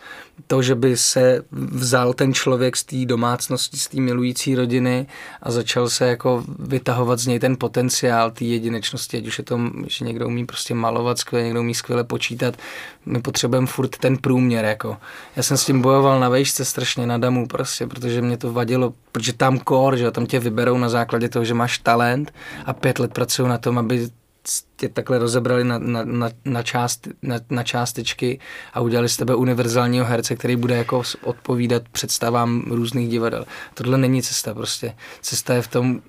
[0.47, 5.07] to, že by se vzal ten člověk z té domácnosti, z té milující rodiny
[5.43, 9.61] a začal se jako vytahovat z něj ten potenciál té jedinečnosti, ať už je to,
[9.87, 12.57] že někdo umí prostě malovat skvěle, někdo umí skvěle počítat.
[13.07, 14.97] My potřebujeme furt ten průměr, jako.
[15.37, 18.95] Já jsem s tím bojoval na vejšce strašně na damu prostě, protože mě to vadilo,
[19.13, 22.35] protože tam kor, že tam tě vyberou na základě toho, že máš talent
[22.67, 24.09] a pět let pracují na tom, aby
[24.77, 28.41] tě takhle rozebrali na, na, na, na, část, na, na částečky
[28.75, 33.45] a udělali z tebe univerzálního herce, který bude jako odpovídat představám různých divadel.
[33.75, 34.95] Tohle není cesta prostě.
[35.21, 36.01] Cesta je v tom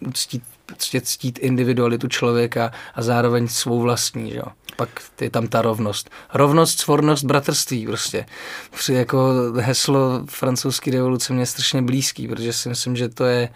[0.66, 4.48] prostě ctít individualitu člověka a zároveň svou vlastní, že jo.
[4.76, 4.90] Pak
[5.22, 6.10] je tam ta rovnost.
[6.34, 8.26] Rovnost, svornost, bratrství prostě.
[8.72, 13.50] Při jako heslo francouzské revoluce mě je strašně blízký, protože si myslím, že to je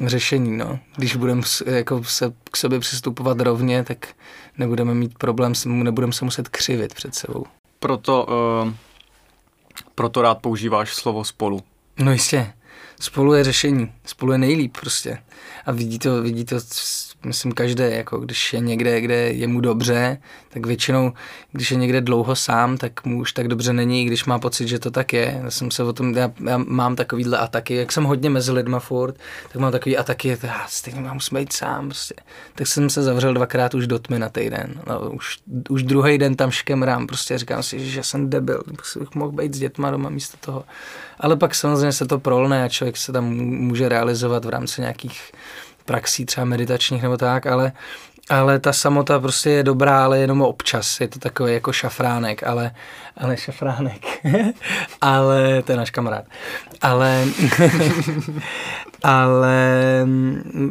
[0.00, 0.78] řešení, no.
[0.96, 4.08] Když budeme jako se k sobě přistupovat rovně, tak
[4.58, 7.44] nebudeme mít problém, nebudeme se muset křivit před sebou.
[7.78, 8.26] Proto,
[8.64, 8.72] uh,
[9.94, 11.62] proto rád používáš slovo spolu.
[11.98, 12.52] No jistě.
[13.00, 13.92] Spolu je řešení.
[14.04, 15.22] Spolu je nejlíp prostě.
[15.66, 16.56] A vidí to, vidí to
[17.24, 21.12] myslím každé, jako když je někde, kde je mu dobře, tak většinou,
[21.52, 24.78] když je někde dlouho sám, tak mu už tak dobře není, když má pocit, že
[24.78, 25.40] to tak je.
[25.44, 28.78] Já jsem se o tom, já, já mám takovýhle ataky, jak jsem hodně mezi lidma
[28.78, 29.16] furt,
[29.52, 32.14] tak mám takový ataky, já ah, stejně mám musím být sám prostě.
[32.54, 34.80] Tak jsem se zavřel dvakrát už do tmy na týden.
[34.86, 39.32] No, už, už druhý den tam škemrám, prostě říkám si, že jsem debil, bych mohl
[39.32, 40.64] být s dětma doma místo toho.
[41.20, 45.32] Ale pak samozřejmě se to prolne a člověk se tam může realizovat v rámci nějakých
[45.92, 47.72] praxí třeba meditačních nebo tak, ale,
[48.28, 51.00] ale ta samota prostě je dobrá, ale jenom občas.
[51.00, 52.70] Je to takový jako šafránek, ale,
[53.16, 54.00] ale šafránek.
[55.00, 56.24] ale to je náš kamarád.
[56.80, 57.24] Ale,
[59.02, 59.60] ale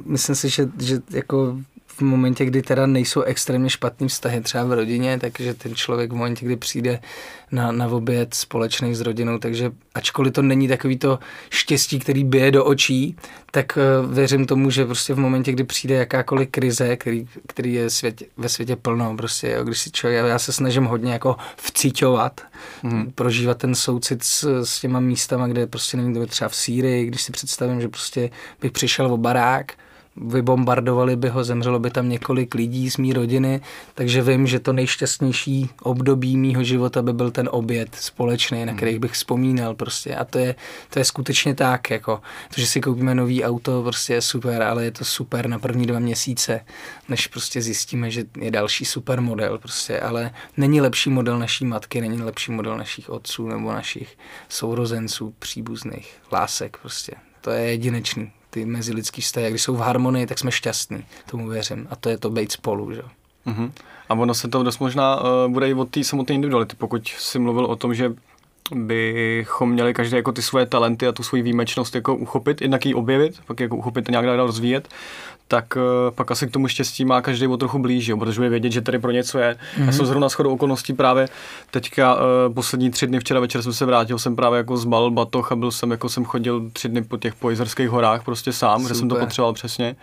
[0.06, 1.58] myslím si, že, že jako
[2.02, 6.16] v momentě, kdy teda nejsou extrémně špatný vztahy třeba v rodině, takže ten člověk v
[6.16, 7.00] momentě, kdy přijde
[7.52, 12.52] na, na oběd společný s rodinou, takže ačkoliv to není takový to štěstí, který bije
[12.52, 13.16] do očí,
[13.52, 17.90] tak uh, věřím tomu, že prostě v momentě, kdy přijde jakákoliv krize, který, který je
[17.90, 22.42] svět, ve světě plno, prostě, jo, když si člověk, já se snažím hodně jako vciťovat,
[22.84, 23.12] hmm.
[23.12, 27.22] prožívat ten soucit s, s těma místama, kde prostě není to třeba v Sýrii, když
[27.22, 28.30] si představím, že prostě
[28.62, 29.74] bych přišel o barák,
[30.16, 33.62] vybombardovali by ho, zemřelo by tam několik lidí z mý rodiny,
[33.94, 39.00] takže vím, že to nejšťastnější období mýho života by byl ten oběd společný, na kterých
[39.00, 40.16] bych vzpomínal prostě.
[40.16, 40.56] A to je,
[40.90, 42.22] to je skutečně tak, jako
[42.56, 45.88] to, že si koupíme nový auto, prostě je super, ale je to super na první
[45.88, 46.66] dva měsíce,
[47.10, 52.02] než prostě zjistíme, že je další super model prostě, ale není lepší model naší matky,
[52.02, 54.18] není lepší model našich otců nebo našich
[54.50, 57.14] sourozenců, příbuzných, lásek prostě.
[57.42, 59.50] To je jedinečný ty mezilidský vztahy.
[59.50, 61.88] Když jsou v harmonii, tak jsme šťastní, tomu věřím.
[61.90, 63.02] A to je to být spolu, že?
[63.48, 63.72] Uh-huh.
[64.10, 66.76] A ono se to dost možná uh, bude i od té samotné individuality.
[66.76, 68.14] Pokud si mluvil o tom, že
[68.76, 72.94] bychom měli každý jako ty svoje talenty a tu svoji výjimečnost jako uchopit, jednak ji
[72.94, 74.88] objevit, pak jako uchopit a nějak dál rozvíjet,
[75.48, 78.50] tak uh, pak asi k tomu štěstí má každý o trochu blíž, jo, protože bude
[78.50, 79.54] vědět, že tady pro něco je.
[79.54, 79.80] Mm-hmm.
[79.80, 79.94] Já mhm.
[79.94, 81.30] jsem zrovna shodou okolností právě
[81.72, 82.22] teďka uh,
[82.54, 85.72] poslední tři dny, včera večer jsem se vrátil, jsem právě jako zbalil batoh a byl
[85.72, 88.96] jsem, jako jsem chodil tři dny po těch pojizerských horách prostě sám, Super.
[88.96, 89.96] že jsem to potřeboval přesně.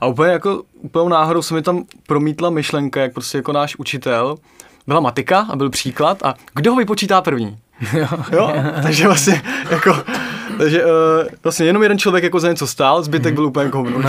[0.00, 4.36] A úplně jako úplnou náhodou se mi tam promítla myšlenka, jak prostě jako náš učitel,
[4.86, 7.58] byla matika a byl příklad a kdo ho vypočítá první?
[7.92, 8.52] Jo, jo?
[8.82, 9.96] takže vlastně jako
[10.58, 10.90] takže uh,
[11.42, 14.02] vlastně jenom jeden člověk jako za něco stál, zbytek byl úplně jako, no,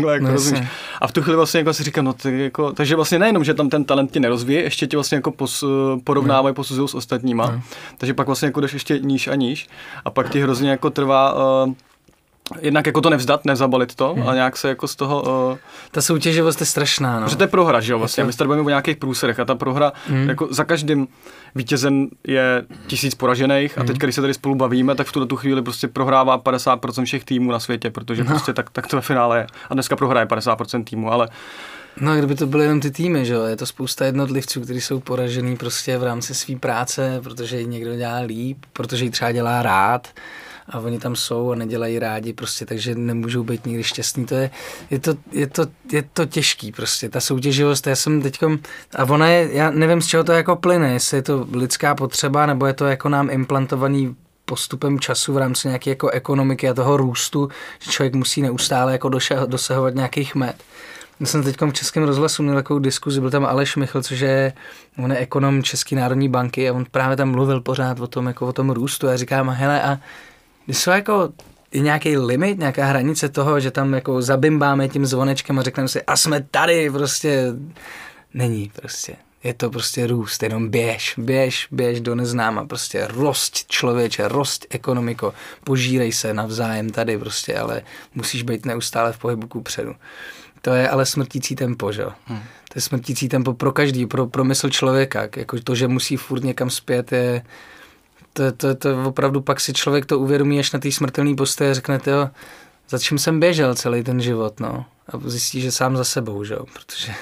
[0.00, 0.60] no, jako no,
[1.00, 3.54] A v tu chvíli vlastně jako si říkám, no tak jako, takže vlastně nejenom, že
[3.54, 5.64] tam ten talent ti nerozvíje, ještě tě vlastně jako pos,
[6.04, 6.54] porovnávají, no.
[6.54, 7.46] posuzují s ostatníma.
[7.46, 7.62] No.
[7.98, 9.68] Takže pak vlastně jako jdeš ještě níž a níž
[10.04, 11.72] a pak ti hrozně jako trvá uh,
[12.60, 14.28] jednak jako to nevzdat, nezabalit to hmm.
[14.28, 15.22] a nějak se jako z toho...
[15.50, 15.58] Uh,
[15.90, 17.26] ta soutěživost je strašná, no.
[17.26, 18.22] Protože to je prohra, že jo, vlastně.
[18.22, 18.26] To...
[18.26, 20.28] My se tady o nějakých průserech a ta prohra, hmm.
[20.28, 21.08] jako za každým
[21.54, 23.84] vítězem je tisíc poražených hmm.
[23.84, 27.04] a teď, když se tady spolu bavíme, tak v tuto tu chvíli prostě prohrává 50%
[27.04, 28.30] všech týmů na světě, protože no.
[28.30, 29.46] prostě tak, tak to ve finále je.
[29.70, 31.28] A dneska prohraje 50% týmů, ale
[32.00, 34.80] No a kdyby to byly jenom ty týmy, že jo, je to spousta jednotlivců, kteří
[34.80, 39.32] jsou poražený prostě v rámci své práce, protože ji někdo dělá líp, protože ji třeba
[39.32, 40.08] dělá rád
[40.68, 44.26] a oni tam jsou a nedělají rádi prostě, takže nemůžou být nikdy šťastní.
[44.26, 44.50] To je,
[44.90, 48.58] je, to, je, to, je to těžký prostě, ta soutěživost, já jsem teďkom,
[48.96, 52.46] a ona je, já nevím, z čeho to jako plyne, jestli je to lidská potřeba,
[52.46, 56.96] nebo je to jako nám implantovaný postupem času v rámci nějaké jako ekonomiky a toho
[56.96, 57.48] růstu,
[57.78, 59.10] že člověk musí neustále jako
[59.46, 60.56] dosahovat nějakých met.
[61.20, 64.52] Já jsem teď v Českém rozhlasu měl takovou diskuzi, byl tam Aleš Michl, což je,
[64.98, 68.46] on je ekonom České národní banky a on právě tam mluvil pořád o tom, jako
[68.46, 69.98] o tom růstu a já říkám, hele a
[70.68, 71.32] jsou jako
[71.72, 76.02] je nějaký limit, nějaká hranice toho, že tam jako zabimbáme tím zvonečkem a řekneme si,
[76.02, 77.52] a jsme tady, prostě
[78.34, 79.16] není prostě.
[79.44, 85.34] Je to prostě růst, jenom běž, běž, běž do neznáma, prostě rost člověče, rost ekonomiko,
[85.64, 87.82] požírej se navzájem tady prostě, ale
[88.14, 89.94] musíš být neustále v pohybu ku předu.
[90.62, 92.38] To je ale smrtící tempo, že Hmm.
[92.38, 95.28] To je smrtící tempo pro každý, pro, pro mysl člověka.
[95.36, 97.42] Jako to, že musí furt někam zpět, je,
[98.34, 101.74] to, to, to opravdu pak si člověk to uvědomí až na té smrtelné postoje a
[101.74, 102.30] řekne, jo,
[102.88, 104.84] za čím jsem běžel celý ten život, no.
[105.08, 107.12] A zjistí, že sám za sebou, že jo, protože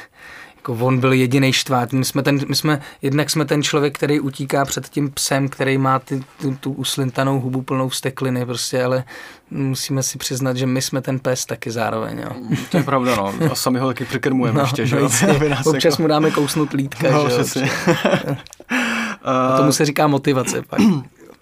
[0.57, 1.93] jako on byl jediný štvát.
[1.93, 5.79] My jsme, ten, my jsme, jednak jsme ten člověk, který utíká před tím psem, který
[5.79, 9.05] má ty, tu, tu uslintanou hubu plnou stekliny, prostě, ale
[9.51, 12.19] musíme si přiznat, že my jsme ten pes taky zároveň.
[12.19, 12.57] Jo.
[12.71, 13.35] To je pravda, no.
[13.53, 15.11] A sami ho taky přikrmujeme no, ještě, že jo.
[15.67, 16.03] Občas jako...
[16.03, 18.37] mu dáme kousnout lítka, no, že jo.
[19.25, 20.81] A tomu se říká motivace pak.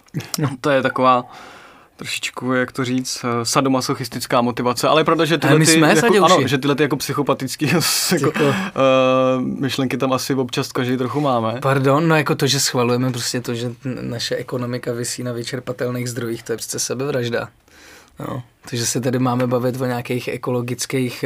[0.61, 1.25] to je taková
[2.01, 6.49] trošičku, jak to říct, eh, sadomasochistická motivace, ale je pravda, že tyhle, ty, jako, ano,
[6.49, 7.66] že tyhle ty jako psychopatické
[8.12, 8.53] jako, uh,
[9.43, 11.59] myšlenky tam asi občas každý trochu máme.
[11.62, 16.43] Pardon, no jako to, že schvalujeme prostě to, že naše ekonomika vysí na vyčerpatelných zdrojích,
[16.43, 17.49] to je přece sebevražda.
[18.21, 21.25] No, takže se tady máme bavit o nějakých ekologických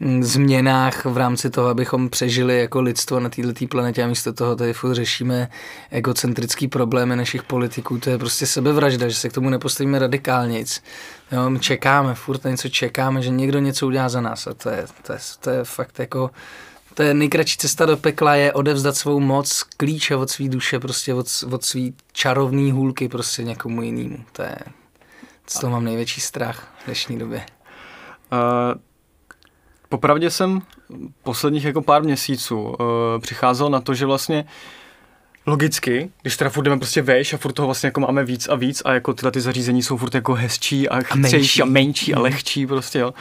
[0.00, 4.56] uh, změnách v rámci toho, abychom přežili jako lidstvo na této planetě a místo toho
[4.56, 5.48] tady furt řešíme
[5.90, 7.98] egocentrický problémy našich politiků.
[7.98, 10.64] To je prostě sebevražda, že se k tomu nepostavíme radikálně.
[11.32, 14.84] Jo, my čekáme, furt něco čekáme, že někdo něco udělá za nás a to je,
[15.06, 16.30] to je, to je fakt jako
[16.94, 21.14] to je nejkratší cesta do pekla, je odevzdat svou moc, klíče od své duše, prostě
[21.14, 24.18] od, od svý čarovný hůlky prostě někomu jinému.
[24.32, 24.56] To je,
[25.46, 27.46] z toho mám největší strach v dnešní době.
[28.32, 28.80] Uh,
[29.88, 30.62] popravdě jsem
[31.22, 32.76] posledních jako pár měsíců uh,
[33.20, 34.44] přicházel na to, že vlastně
[35.46, 38.54] Logicky, když teda furt jdeme prostě veš a furt toho vlastně jako máme víc a
[38.54, 42.16] víc a jako tyhle ty zařízení jsou furt jako hezčí a chytřejší a menší a
[42.16, 42.22] mhm.
[42.22, 43.14] lehčí prostě jo,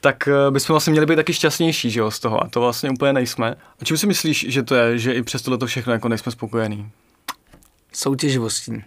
[0.00, 2.90] tak uh, bychom vlastně měli být taky šťastnější, že jo, z toho a to vlastně
[2.90, 3.54] úplně nejsme.
[3.80, 6.32] A čím si myslíš, že to je, že i přes tohle to všechno jako nejsme
[6.32, 6.90] spokojení?
[7.92, 8.84] Soutěživostí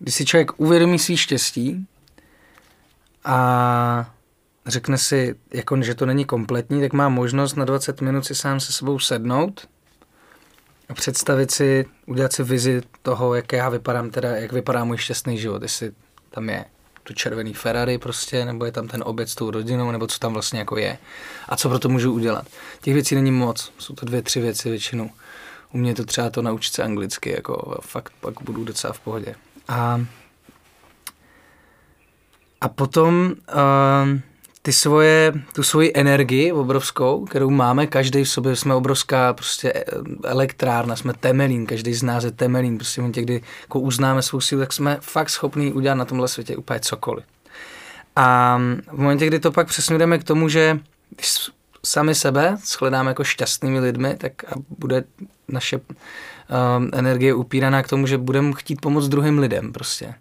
[0.00, 1.86] když si člověk uvědomí svý štěstí
[3.24, 4.14] a
[4.66, 8.60] řekne si, jako, že to není kompletní, tak má možnost na 20 minut si sám
[8.60, 9.68] se sebou sednout
[10.88, 15.38] a představit si, udělat si vizi toho, jak já vypadám, teda, jak vypadá můj šťastný
[15.38, 15.92] život, jestli
[16.30, 16.64] tam je
[17.02, 20.32] tu červený Ferrari prostě, nebo je tam ten oběd s tou rodinou, nebo co tam
[20.32, 20.98] vlastně jako je.
[21.48, 22.46] A co pro to můžu udělat.
[22.80, 25.10] Těch věcí není moc, jsou to dvě, tři věci většinou.
[25.72, 29.34] U mě to třeba to naučit se anglicky, jako fakt pak budu docela v pohodě.
[29.70, 30.00] A,
[32.60, 34.20] a potom uh,
[34.62, 39.84] ty svoje, tu svoji energii obrovskou, kterou máme, každý v sobě, jsme obrovská prostě eh,
[40.24, 44.40] elektrárna, jsme temelín, každý z nás je temelín, prostě v momentě, kdy jako uznáme svou
[44.40, 47.24] sílu, tak jsme fakt schopní udělat na tomhle světě úplně cokoliv.
[48.16, 48.56] A
[48.92, 50.78] v momentě, kdy to pak přesměrujeme k tomu, že
[51.16, 51.50] když
[51.84, 55.04] sami sebe shledáme jako šťastnými lidmi, tak a bude
[55.48, 55.80] naše
[56.50, 60.14] um, energie upíraná k tomu, že budeme chtít pomoct druhým lidem prostě.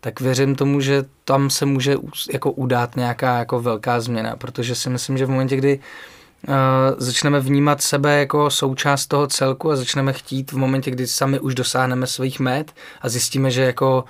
[0.00, 1.96] Tak věřím tomu, že tam se může
[2.32, 5.78] jako udát nějaká jako velká změna, protože si myslím, že v momentě, kdy
[6.48, 6.54] uh,
[6.98, 11.54] začneme vnímat sebe jako součást toho celku a začneme chtít v momentě, kdy sami už
[11.54, 14.04] dosáhneme svých met a zjistíme, že jako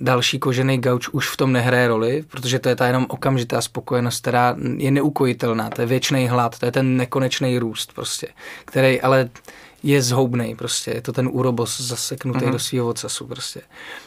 [0.00, 4.20] další kožený gauč už v tom nehraje roli, protože to je ta jenom okamžitá spokojenost,
[4.20, 8.26] která je neukojitelná, to je věčný hlad, to je ten nekonečný růst prostě,
[8.64, 9.30] který ale
[9.82, 12.52] je zhoubný prostě, je to ten úrobos zaseknutý uh-huh.
[12.52, 13.60] do svého ocasu prostě.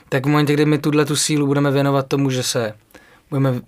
[0.09, 2.73] Tak v momentě, kdy my tuhle tu sílu budeme věnovat tomu, že se
[3.29, 3.61] budeme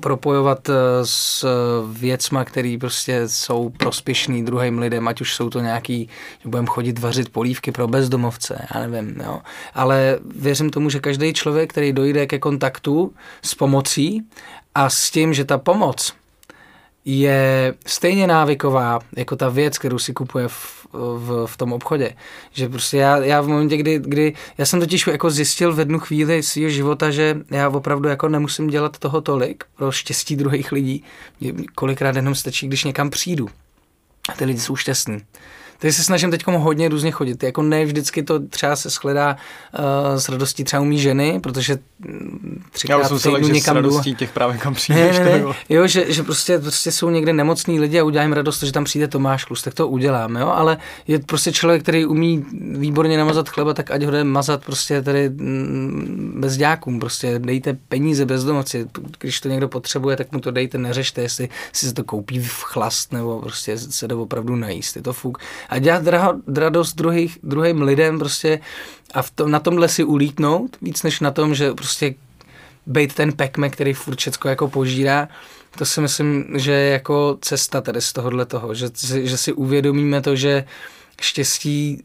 [0.00, 1.46] propojovat eh, s
[1.92, 6.08] věcma, které prostě jsou prospěšný druhým lidem, ať už jsou to nějaký,
[6.42, 9.40] že budeme chodit vařit polívky pro bezdomovce, já nevím, jo.
[9.74, 14.22] Ale věřím tomu, že každý člověk, který dojde ke kontaktu s pomocí
[14.74, 16.14] a s tím, že ta pomoc
[17.04, 22.14] je stejně návyková jako ta věc, kterou si kupuje v, v, v tom obchodě.
[22.52, 25.98] Že prostě já, já v momentě, kdy, kdy, já jsem totiž jako zjistil v jednu
[25.98, 31.04] chvíli svého života, že já opravdu jako nemusím dělat toho tolik pro štěstí druhých lidí.
[31.74, 33.48] Kolikrát jenom stačí, když někam přijdu.
[34.28, 35.22] A ty lidi jsou šťastní.
[35.78, 37.42] Takže se snažím teď hodně různě chodit.
[37.42, 39.36] Jako ne vždycky to třeba se shledá
[39.78, 44.14] uh, s radostí třeba umí ženy, protože mm, třikrát Já jsem se někam s radostí
[44.14, 45.18] těch právě kam přijdeš.
[45.18, 45.44] Ne, ne, ne.
[45.68, 49.08] Jo, že, že prostě, prostě jsou někde nemocní lidi a udělám radost, že tam přijde
[49.08, 52.44] Tomáš Klus, tak to udělám, jo, ale je prostě člověk, který umí
[52.78, 57.78] výborně namazat chleba, tak ať ho jde mazat prostě tady mm, bez děkům, prostě dejte
[57.88, 58.86] peníze bez domoci,
[59.18, 62.62] když to někdo potřebuje, tak mu to dejte, neřešte, jestli si se to koupí v
[62.62, 65.38] chlast nebo prostě se jde opravdu najíst, je to fuk
[65.68, 66.02] a dělat
[66.56, 68.60] radost druhých, druhým lidem prostě
[69.14, 72.14] a v tom, na tomhle si ulítnout, víc než na tom, že prostě
[72.86, 75.28] být ten pekme, který furt všecko jako požírá,
[75.78, 78.88] to si myslím, že je jako cesta tady z tohohle toho, že,
[79.22, 80.64] že si uvědomíme to, že
[81.20, 82.04] štěstí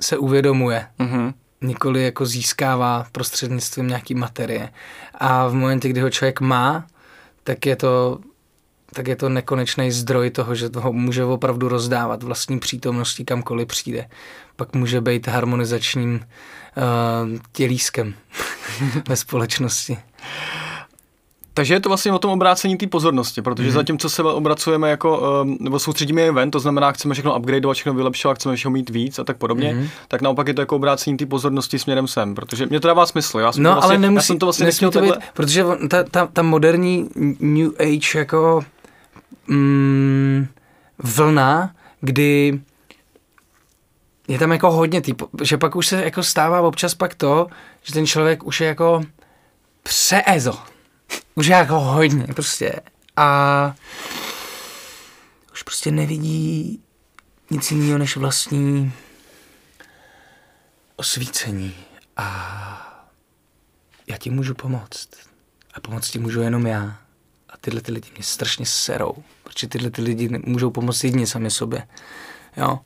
[0.00, 0.86] se uvědomuje.
[1.00, 1.34] Mm-hmm.
[1.60, 4.68] Nikoli jako získává prostřednictvím nějaký materie.
[5.14, 6.86] A v momentě, kdy ho člověk má,
[7.44, 8.18] tak je to
[8.96, 14.08] tak je to nekonečný zdroj toho, že toho může opravdu rozdávat vlastní přítomností kamkoliv přijde.
[14.56, 18.14] Pak může být harmonizačním uh, tělískem
[19.08, 19.98] ve společnosti.
[21.54, 23.72] Takže je to vlastně o tom obrácení té pozornosti, protože mm-hmm.
[23.72, 27.94] zatímco se obracujeme jako, um, nebo soustředíme jen ven, to znamená, chceme všechno upgradeovat, všechno
[27.94, 29.88] vylepšovat, chceme všechno mít víc a tak podobně, mm-hmm.
[30.08, 33.38] tak naopak je to jako obrácení té pozornosti směrem sem, protože mě to dává smysl.
[33.38, 35.64] Já jsem no, to vlastně, ale nemusí, já jsem to vlastně nesmí to být, protože
[35.88, 37.08] ta, ta, ta moderní
[37.40, 38.64] New Age jako
[39.48, 40.46] mm,
[40.98, 42.60] vlna, kdy
[44.28, 47.46] je tam jako hodně typ, že pak už se jako stává občas pak to,
[47.82, 49.02] že ten člověk už je jako
[49.82, 50.58] přejezo.
[51.34, 52.72] Už je jako hodně prostě.
[53.16, 53.74] A
[55.52, 56.80] už prostě nevidí
[57.50, 58.92] nic jiného než vlastní
[60.96, 61.74] osvícení.
[62.16, 63.06] A
[64.06, 65.08] já ti můžu pomoct.
[65.74, 66.98] A pomoct ti můžu jenom já.
[67.66, 71.86] Tyhle ty lidi mě strašně serou, protože tyhle ty lidi můžou pomoct jedině sami sobě.
[72.56, 72.78] Jo?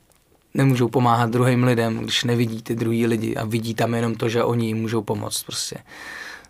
[0.53, 4.43] Nemůžou pomáhat druhým lidem, když nevidí ty druhý lidi a vidí tam jenom to, že
[4.43, 5.77] oni jim můžou pomoct prostě.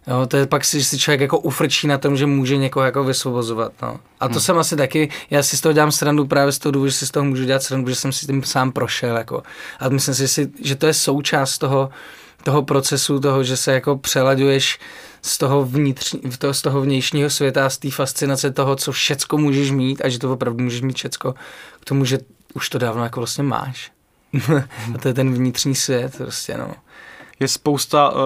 [0.07, 3.03] Jo, to je pak si, si člověk jako ufrčí na tom, že může někoho jako
[3.03, 3.73] vysvobozovat.
[3.81, 3.99] No.
[4.19, 4.41] A to hmm.
[4.41, 7.07] jsem asi taky, já si z toho dělám srandu právě z toho důvodu, že si
[7.07, 9.17] z toho můžu dělat srandu, že jsem si tím sám prošel.
[9.17, 9.43] Jako.
[9.79, 11.89] A myslím si, že to je součást toho,
[12.43, 14.79] toho procesu, toho, že se jako přelaďuješ
[15.21, 16.15] z toho, vnitř,
[16.51, 20.33] z toho vnějšího světa z té fascinace toho, co všecko můžeš mít a že to
[20.33, 21.35] opravdu můžeš mít všecko
[21.79, 22.19] k tomu, že
[22.53, 23.91] už to dávno jako vlastně máš.
[24.95, 26.71] a to je ten vnitřní svět prostě, no.
[27.39, 28.19] Je spousta uh,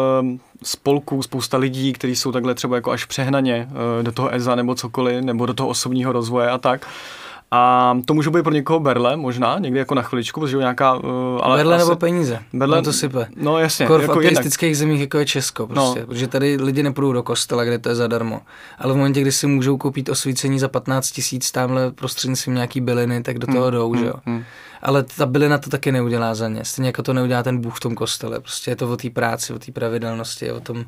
[0.64, 4.76] spolků, spousta lidí, kteří jsou takhle třeba jako až přehnaně uh, do toho EZA nebo
[4.76, 6.86] cokoliv, nebo do toho osobního rozvoje a tak.
[6.86, 10.96] Uh, a to může být pro někoho berle, možná, někdy jako na chviličku, protože nějaká...
[10.96, 13.28] Uh, ale berle asi, nebo peníze, berle, no to sype.
[13.36, 13.86] No jasně.
[13.86, 16.06] Kor v jako ateistických zemích, jako je Česko, prostě, no.
[16.06, 18.42] protože tady lidi nepůjdou do kostela, kde to je zadarmo.
[18.78, 23.24] Ale v momentě, kdy si můžou koupit osvícení za 15 tisíc tamhle prostřednictvím nějaký byliny,
[23.24, 24.14] tak do toho hmm, jdou, hmm, že jo.
[24.26, 24.44] Hmm.
[24.82, 26.66] Ale ta bylina to taky neudělá za ně.
[26.66, 28.40] Stejně jako to neudělá ten Bůh v tom kostele.
[28.40, 30.86] Prostě je to o té práci, o té pravidelnosti, o tom,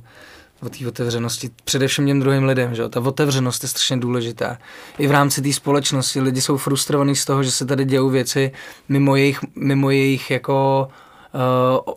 [0.62, 4.58] o té otevřenosti, především těm druhým lidem, že Ta otevřenost je strašně důležitá.
[4.98, 8.52] I v rámci té společnosti lidi jsou frustrovaní z toho, že se tady dějou věci
[8.90, 10.88] mimo jejich, mimo jejich jako
[11.88, 11.94] uh,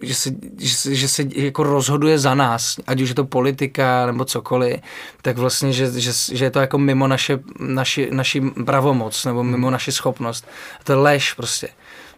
[0.00, 4.06] že se, že, se, že se jako rozhoduje za nás, ať už je to politika
[4.06, 4.76] nebo cokoliv,
[5.22, 9.70] tak vlastně, že, že, že je to jako mimo naše, naši, naši pravomoc nebo mimo
[9.70, 10.46] naši schopnost.
[10.84, 11.68] To je lež prostě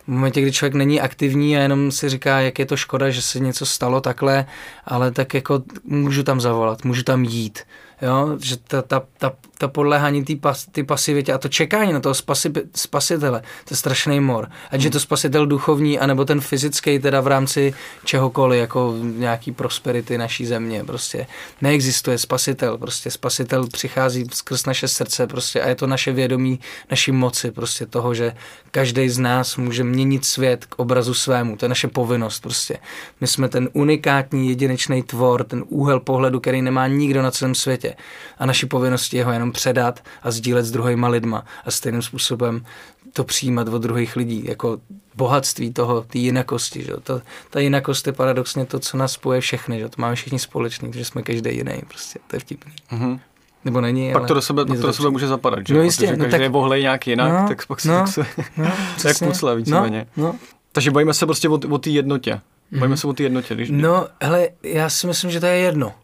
[0.09, 3.23] v momentě, kdy člověk není aktivní a jenom si říká, jak je to škoda, že
[3.23, 4.47] se něco stalo takhle,
[4.85, 7.59] ale tak jako můžu tam zavolat, můžu tam jít
[8.03, 12.15] jo, že ta, ta, ta, ta podléhání té pas, pasivitě a to čekání na toho
[12.15, 14.51] spasi, spasitele, to je strašný mor.
[14.71, 20.19] Ať je to spasitel duchovní, anebo ten fyzický, teda v rámci čehokoliv, jako nějaký prosperity
[20.19, 21.27] naší země, prostě
[21.63, 27.13] neexistuje spasitel, prostě spasitel přichází skrz naše srdce, prostě a je to naše vědomí, naší
[27.13, 28.33] moci, prostě toho, že
[28.71, 32.79] každý z nás může měnit svět k obrazu svému, to je naše povinnost, prostě.
[33.21, 37.88] My jsme ten unikátní jedinečný tvor, ten úhel pohledu, který nemá nikdo na celém světě
[37.89, 38.03] světě.
[38.39, 42.65] A naší povinností je ho jenom předat a sdílet s druhýma lidma a stejným způsobem
[43.13, 44.79] to přijímat od druhých lidí, jako
[45.15, 46.85] bohatství toho, té jinakosti.
[46.85, 46.93] Že?
[47.03, 47.21] Ta,
[47.51, 49.89] ta jinakost je paradoxně to, co nás spoje všechny, že?
[49.89, 52.73] to máme všichni společný, protože jsme každý jiný, prostě, to je vtipný.
[52.93, 53.21] Mm-hmm.
[53.65, 55.75] Nebo není, Pak to do sebe, pak to do sebe může zapadat, že?
[55.75, 57.99] No jistě, Protože no, každý tak, je vohlej nějak jinak, no, tak pak se, no,
[57.99, 58.25] tak se
[58.57, 58.65] no,
[59.05, 60.07] jak pucle víceméně.
[60.17, 60.35] No, no.
[60.73, 62.41] Takže bojíme se prostě o, o té jednotě.
[62.71, 63.01] Bojíme mm-hmm.
[63.01, 63.55] se o té jednotě.
[63.55, 63.69] Když...
[63.73, 65.95] No, hele, já si myslím, že to je jedno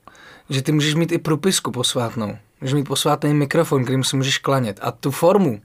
[0.50, 2.38] že ty můžeš mít i propisku posvátnou.
[2.60, 4.78] můžeš mít posvátný mikrofon, kterým si můžeš klanět.
[4.82, 5.60] A tu formu,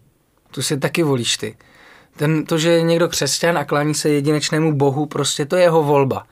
[0.51, 1.57] tu si taky volíš ty.
[2.17, 5.83] Ten, to, že je někdo křesťan a klání se jedinečnému bohu, prostě to je jeho
[5.83, 6.25] volba.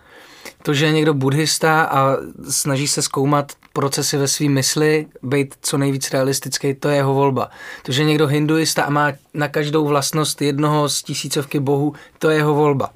[0.63, 2.17] To, že je někdo buddhista a
[2.49, 7.49] snaží se zkoumat procesy ve své mysli, být co nejvíc realistický, to je jeho volba.
[7.83, 12.29] To, že je někdo hinduista a má na každou vlastnost jednoho z tisícovky bohů, to
[12.29, 12.89] je jeho volba.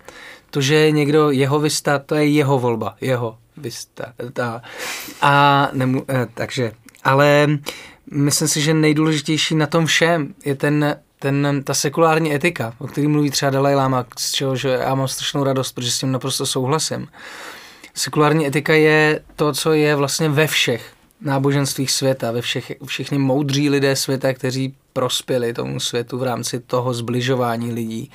[0.49, 2.95] To, že je někdo jehovista, to je jeho volba.
[3.01, 4.13] Jeho vista.
[4.33, 4.61] Ta.
[5.21, 6.71] A nemu, eh, takže,
[7.03, 7.47] ale
[8.11, 13.07] myslím si, že nejdůležitější na tom všem je ten ten, ta sekulární etika, o který
[13.07, 16.45] mluví třeba Dalai Lama, z čeho že já mám strašnou radost, protože s tím naprosto
[16.45, 17.07] souhlasím.
[17.95, 23.69] Sekulární etika je to, co je vlastně ve všech náboženstvích světa, ve všech, všichni moudří
[23.69, 28.11] lidé světa, kteří prospěli tomu světu v rámci toho zbližování lidí,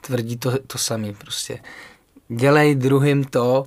[0.00, 1.58] tvrdí to, to samý prostě.
[2.28, 3.66] Dělej druhým to,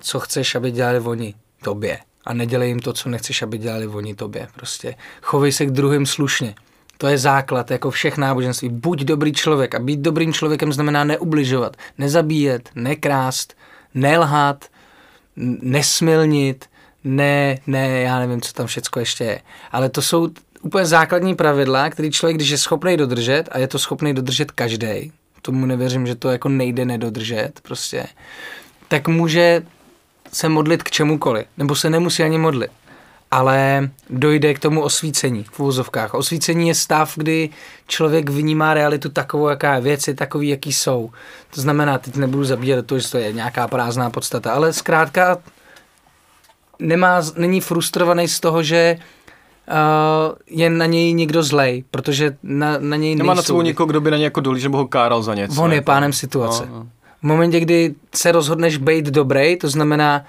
[0.00, 1.98] co chceš, aby dělali oni tobě.
[2.24, 4.48] A nedělej jim to, co nechceš, aby dělali oni tobě.
[4.54, 6.54] Prostě chovej se k druhým slušně.
[6.98, 8.68] To je základ jako všech náboženství.
[8.68, 13.54] Buď dobrý člověk a být dobrým člověkem znamená neubližovat, nezabíjet, nekrást,
[13.94, 14.64] nelhat,
[15.62, 16.66] nesmilnit,
[17.04, 19.40] ne, ne, já nevím, co tam všecko ještě je.
[19.72, 20.28] Ale to jsou
[20.62, 25.12] úplně základní pravidla, který člověk, když je schopný dodržet, a je to schopný dodržet každý,
[25.42, 28.06] tomu nevěřím, že to jako nejde nedodržet prostě,
[28.88, 29.62] tak může
[30.32, 32.70] se modlit k čemukoliv, nebo se nemusí ani modlit
[33.30, 36.14] ale dojde k tomu osvícení v úvozovkách.
[36.14, 37.50] Osvícení je stav, kdy
[37.86, 41.10] člověk vnímá realitu takovou, jaká je věci, takový, jaký jsou.
[41.54, 45.38] To znamená, teď nebudu zabíjet to, že to je nějaká prázdná podstata, ale zkrátka
[46.78, 48.96] nemá, není frustrovaný z toho, že
[49.68, 54.00] uh, je na něj někdo zlej, protože na, na něj Nemá na sebou někoho, kdo
[54.00, 55.62] by na něj jako dolíž nebo ho káral za něco.
[55.62, 56.66] On je pánem situace.
[56.70, 56.86] No, no.
[57.20, 60.24] V momentě, kdy se rozhodneš být dobrý, to znamená,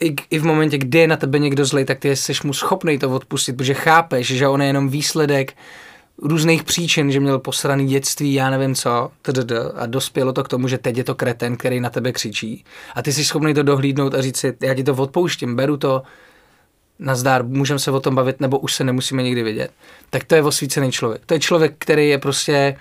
[0.00, 2.98] i, i v momentě, kdy je na tebe někdo zlej, tak ty jsi mu schopný
[2.98, 5.54] to odpustit, protože chápeš, že on je jenom výsledek
[6.18, 9.10] různých příčin, že měl posraný dětství, já nevím co,
[9.74, 12.64] a dospělo to k tomu, že teď je to kreten, který na tebe křičí.
[12.94, 16.02] A ty jsi schopný to dohlídnout a říct si, já ti to odpouštím, beru to,
[16.98, 19.70] nazdár, můžeme se o tom bavit, nebo už se nemusíme nikdy vidět.
[20.10, 21.22] Tak to je osvícený člověk.
[21.26, 22.76] To je člověk, který je prostě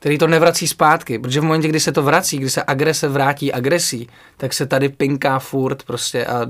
[0.00, 3.52] který to nevrací zpátky, protože v momentě, kdy se to vrací, kdy se agrese vrátí
[3.52, 6.46] agresí, tak se tady pinká furt prostě a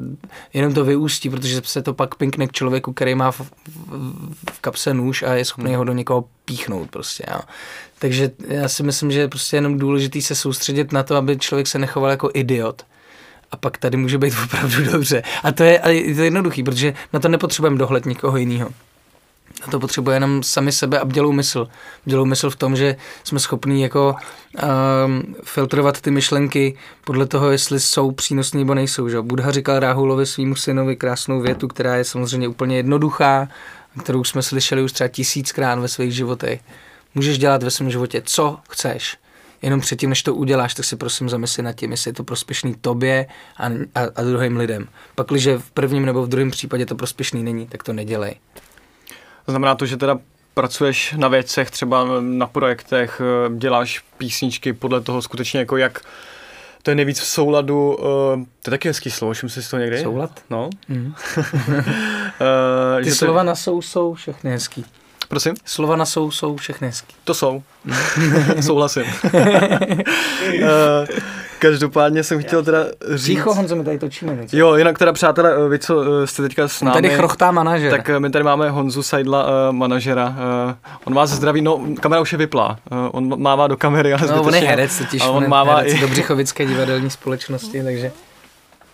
[0.55, 3.51] jenom to vyústí, protože se to pak pinkne k člověku, který má v, v,
[4.53, 7.25] v kapse nůž a je schopný ho do někoho píchnout prostě.
[7.31, 7.41] Jo.
[7.99, 11.67] Takže já si myslím, že je prostě jenom důležitý se soustředit na to, aby člověk
[11.67, 12.87] se nechoval jako idiot.
[13.51, 15.23] A pak tady může být opravdu dobře.
[15.43, 18.71] A to je, je to jednoduchý, protože na to nepotřebujeme dohled nikoho jiného.
[19.63, 21.69] A to potřebuje jenom sami sebe a bdělou mysl.
[22.07, 24.15] Bdělou mysl v tom, že jsme schopní jako
[25.07, 29.09] um, filtrovat ty myšlenky podle toho, jestli jsou přínosné nebo nejsou.
[29.09, 29.21] Že?
[29.21, 33.49] Budha říkal Ráhulovi svýmu synovi krásnou větu, která je samozřejmě úplně jednoduchá,
[34.03, 36.61] kterou jsme slyšeli už třeba tisíckrát ve svých životech.
[37.15, 39.17] Můžeš dělat ve svém životě, co chceš.
[39.63, 42.75] Jenom předtím, než to uděláš, tak si prosím zamysli nad tím, jestli je to prospěšný
[42.81, 43.27] tobě
[43.57, 44.89] a, a, a druhým lidem.
[45.15, 48.35] Pak, když v prvním nebo v druhém případě to prospěšný není, tak to nedělej.
[49.47, 50.19] To znamená to, že teda
[50.55, 56.01] pracuješ na věcech, třeba na projektech, eh, děláš písničky podle toho skutečně jako jak
[56.87, 58.05] to je nejvíc v souladu, uh,
[58.63, 60.03] to je taky hezký slovo, všim si to někdy?
[60.03, 60.31] Soulad?
[60.51, 60.71] No.
[60.89, 61.15] Mm.
[61.37, 61.45] uh,
[63.05, 63.47] Ty slova to...
[63.47, 64.85] na sou jsou všechny hezký.
[65.29, 65.55] Prosím?
[65.65, 67.15] Slova na sou jsou všechny hezký.
[67.25, 67.63] To jsou.
[68.61, 69.05] Souhlasím.
[69.33, 69.41] uh,
[71.59, 72.79] Každopádně jsem chtěl teda
[73.15, 73.27] říct...
[73.27, 74.57] Ticho, Honzo, my tady točíme něco.
[74.57, 76.95] Jo, jinak teda přátelé, eh, vy co eh, jste teďka s námi...
[76.95, 77.91] Tady chrochtá manažer.
[77.91, 80.29] Tak eh, my tady máme Honzu Seidla, uh, manažera.
[80.29, 80.73] Uh,
[81.05, 82.79] on vás zdraví, no kamera už je vyplá.
[82.91, 85.95] Uh, on mává do kamery, ale no, on je herec, totiž on, on mává herec
[85.95, 86.01] i...
[86.01, 88.13] do Břichovické divadelní společnosti, takže...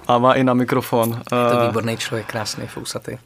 [0.09, 1.11] Mává i na mikrofon.
[1.11, 3.17] Je to výborný člověk, krásný, fousatý.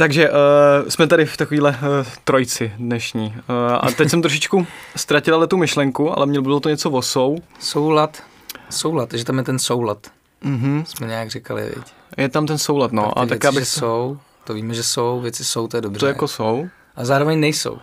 [0.00, 3.26] Takže uh, jsme tady v takovéhle uh, trojci dnešní.
[3.26, 7.02] Uh, a teď jsem trošičku ztratila ale tu myšlenku, ale měl bylo to něco o
[7.02, 7.38] sou.
[7.58, 8.22] Soulad.
[8.70, 9.98] Soulad, že tam je ten soulad.
[10.44, 10.84] Mm-hmm.
[10.84, 11.84] Jsme nějak říkali, viď?
[12.16, 13.02] Je tam ten soulad, no.
[13.02, 13.68] Tak a tak abych...
[13.68, 16.00] jsou, to víme, že jsou, věci jsou, to je dobře.
[16.00, 16.68] To jako jsou.
[16.96, 17.78] A zároveň nejsou.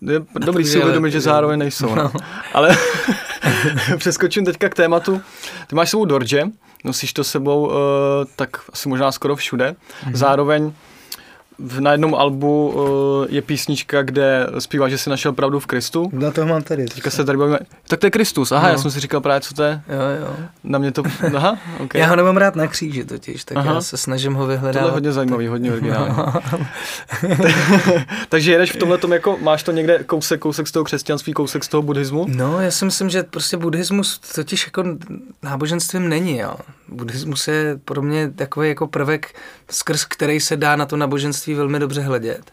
[0.00, 1.94] Je dobrý si uvědomit, že zároveň nejsou.
[1.94, 2.02] No.
[2.02, 2.12] no.
[2.54, 2.76] Ale
[3.96, 5.20] přeskočím teďka k tématu.
[5.66, 6.50] Ty máš sebou Dorje,
[6.84, 7.74] nosíš to sebou uh,
[8.36, 9.70] tak asi možná skoro všude.
[10.04, 10.14] Mm-hmm.
[10.14, 10.72] Zároveň
[11.80, 16.10] na jednom albu uh, je písnička, kde zpívá, že si našel pravdu v Kristu.
[16.12, 16.84] Na to mám tady.
[16.84, 17.58] Teďka se tady bavíme.
[17.88, 18.72] Tak to je Kristus, aha, no.
[18.72, 19.82] já jsem si říkal právě, co to je.
[19.88, 20.36] Jo, jo.
[20.64, 21.02] Na mě to,
[21.36, 22.00] aha, okay.
[22.00, 23.74] Já ho nemám rád na kříži totiž, tak aha.
[23.74, 24.80] já se snažím ho vyhledat.
[24.80, 26.14] Tohle je hodně zajímavý, hodně originální.
[26.52, 26.66] No.
[28.28, 31.64] Takže jedeš v tomhle tom jako, máš to někde kousek, kousek z toho křesťanství, kousek
[31.64, 32.26] z toho buddhismu?
[32.28, 34.84] No, já si myslím, že prostě buddhismus totiž jako
[35.42, 36.54] náboženstvím není, jo.
[36.88, 39.34] Buddhismus je pro mě takový jako prvek,
[39.70, 42.52] skrz který se dá na to náboženství velmi dobře hledět.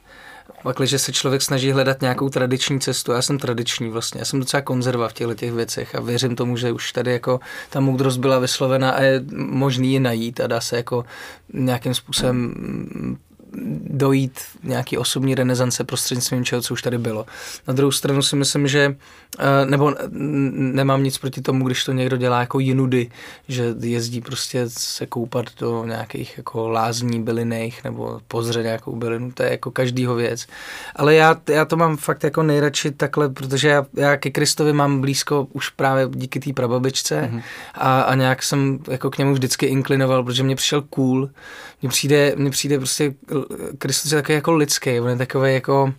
[0.63, 4.39] Pak, že se člověk snaží hledat nějakou tradiční cestu, já jsem tradiční vlastně, já jsem
[4.39, 7.39] docela konzerva v těchto těch věcech a věřím tomu, že už tady jako
[7.69, 11.05] ta moudrost byla vyslovena a je možný ji najít a dá se jako
[11.53, 12.53] nějakým způsobem
[13.83, 17.25] dojít nějaký osobní renesance prostřednictvím čeho, co už tady bylo.
[17.67, 18.95] Na druhou stranu si myslím, že
[19.65, 19.95] nebo
[20.51, 23.11] nemám nic proti tomu, když to někdo dělá jako jinudy,
[23.47, 29.43] že jezdí prostě se koupat do nějakých jako lázní byliných nebo pozře nějakou bylinu, to
[29.43, 30.47] je jako každýho věc.
[30.95, 35.01] Ale já, já to mám fakt jako nejradši takhle, protože já, já ke Kristovi mám
[35.01, 37.41] blízko už právě díky té prababičce mm-hmm.
[37.73, 41.29] a, a nějak jsem jako k němu vždycky inklinoval, protože mě přišel cool,
[41.81, 43.13] mně přijde, mně přijde prostě
[43.77, 45.93] Kristus je takový jako lidský, on je takový jako,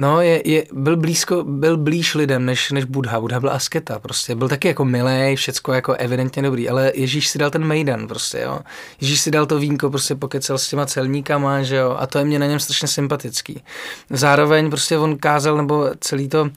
[0.00, 3.20] no, je, je, byl blízko, byl blíž lidem než, než Budha.
[3.20, 7.38] Budha byl asketa prostě, byl taky jako milý, všecko jako evidentně dobrý, ale Ježíš si
[7.38, 8.58] dal ten mejdan prostě, jo.
[9.00, 12.24] Ježíš si dal to vínko, prostě pokecel s těma celníkama, že jo, a to je
[12.24, 13.62] mě na něm strašně sympatický.
[14.10, 16.50] Zároveň prostě on kázal, nebo celý to,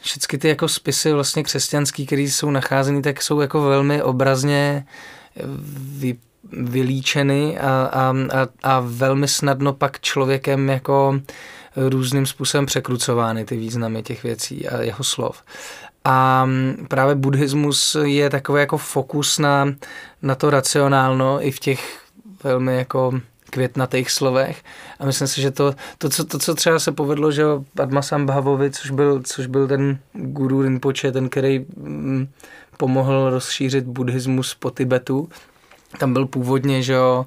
[0.00, 4.86] všechny ty jako spisy vlastně křesťanský, které jsou nacházeny, tak jsou jako velmi obrazně
[5.98, 6.16] vy,
[6.52, 11.20] vylíčeny a, a, a, a velmi snadno pak člověkem jako
[11.76, 15.42] různým způsobem překrucovány ty významy těch věcí a jeho slov.
[16.04, 16.48] A
[16.88, 19.74] právě buddhismus je takový jako fokus na,
[20.22, 22.00] na to racionálno i v těch
[22.44, 23.20] velmi jako
[23.50, 24.62] květnatých slovech.
[25.00, 28.90] A myslím si, že to, to, co, to co třeba se povedlo, že Padmasambhavovi, což
[28.90, 32.28] byl, což byl ten guru Rinpoche, ten, který mm,
[32.76, 35.28] pomohl rozšířit buddhismus po Tibetu,
[35.98, 37.26] tam byl původně, že jo,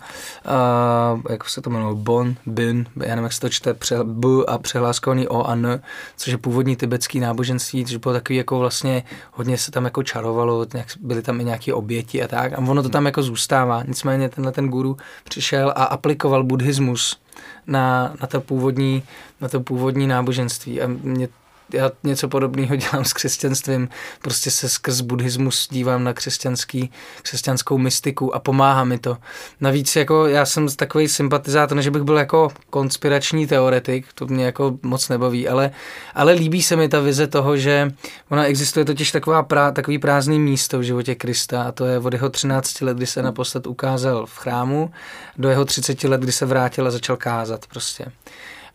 [1.16, 4.28] uh, jak se to jmenovalo, Bon, Bin, já nevím, jak se to čte, pře, B
[4.48, 5.82] a přehláskovaný O a N,
[6.18, 10.66] což je původní tibetský náboženství, což bylo takový jako vlastně, hodně se tam jako čarovalo,
[10.74, 13.84] nějak, byly tam i nějaké oběti a tak, a ono to tam jako zůstává.
[13.84, 17.22] Nicméně tenhle ten guru přišel a aplikoval buddhismus
[17.68, 19.04] na, na, to původní,
[19.42, 20.82] na to původní náboženství.
[20.82, 21.28] A mě
[21.74, 23.90] já něco podobného dělám s křesťanstvím,
[24.22, 26.92] prostě se skrz buddhismus dívám na křesťanský,
[27.22, 29.18] křesťanskou mystiku a pomáhá mi to.
[29.62, 34.78] Navíc jako já jsem takový sympatizátor, že bych byl jako konspirační teoretik, to mě jako
[34.84, 35.72] moc nebaví, ale,
[36.16, 37.92] ale líbí se mi ta vize toho, že
[38.30, 42.14] ona existuje totiž taková prá, takový prázdný místo v životě Krista a to je od
[42.14, 44.92] jeho 13 let, kdy se naposled ukázal v chrámu,
[45.38, 48.06] do jeho 30 let, kdy se vrátil a začal kázat prostě.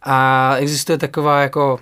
[0.02, 1.80] A existuje taková jako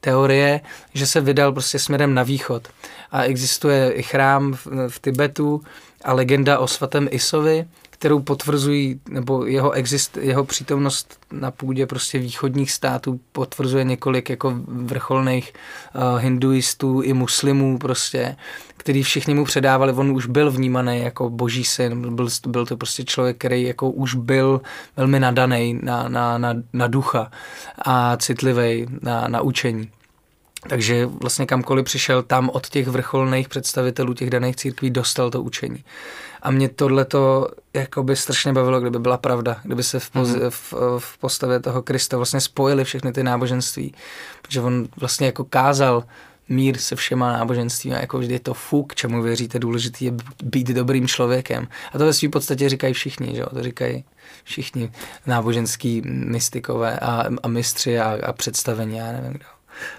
[0.00, 0.60] teorie,
[0.94, 2.68] že se vydal prostě směrem na východ.
[3.10, 5.62] A existuje i chrám v, v Tibetu
[6.04, 7.66] a legenda o svatém Isovi,
[7.98, 14.54] kterou potvrzují, nebo jeho, exist, jeho přítomnost na půdě prostě východních států potvrzuje několik jako
[14.66, 15.52] vrcholných
[15.94, 18.36] uh, hinduistů i muslimů prostě,
[18.88, 23.04] který všichni mu předávali, on už byl vnímaný jako boží syn, byl, byl to prostě
[23.04, 24.60] člověk, který jako už byl
[24.96, 27.30] velmi nadaný na, na, na, na ducha
[27.78, 29.90] a citlivý na, na učení.
[30.68, 35.84] Takže vlastně kamkoliv přišel, tam od těch vrcholných představitelů těch daných církví dostal to učení.
[36.42, 37.48] A mě tohle to
[38.02, 40.50] by strašně bavilo, kdyby byla pravda, kdyby se v, poz, mm-hmm.
[40.50, 43.94] v, v postavě toho Krista vlastně spojili všechny ty náboženství,
[44.42, 46.04] protože on vlastně jako kázal
[46.48, 50.12] mír se všema náboženství a jako vždy je to fuk, čemu věříte, důležitý je
[50.44, 51.68] být dobrým člověkem.
[51.92, 53.46] A to ve své podstatě říkají všichni, že jo?
[53.54, 54.04] to říkají
[54.44, 54.92] všichni
[55.26, 59.44] náboženský mystikové a, a mistři a, a představení, já nevím kdo.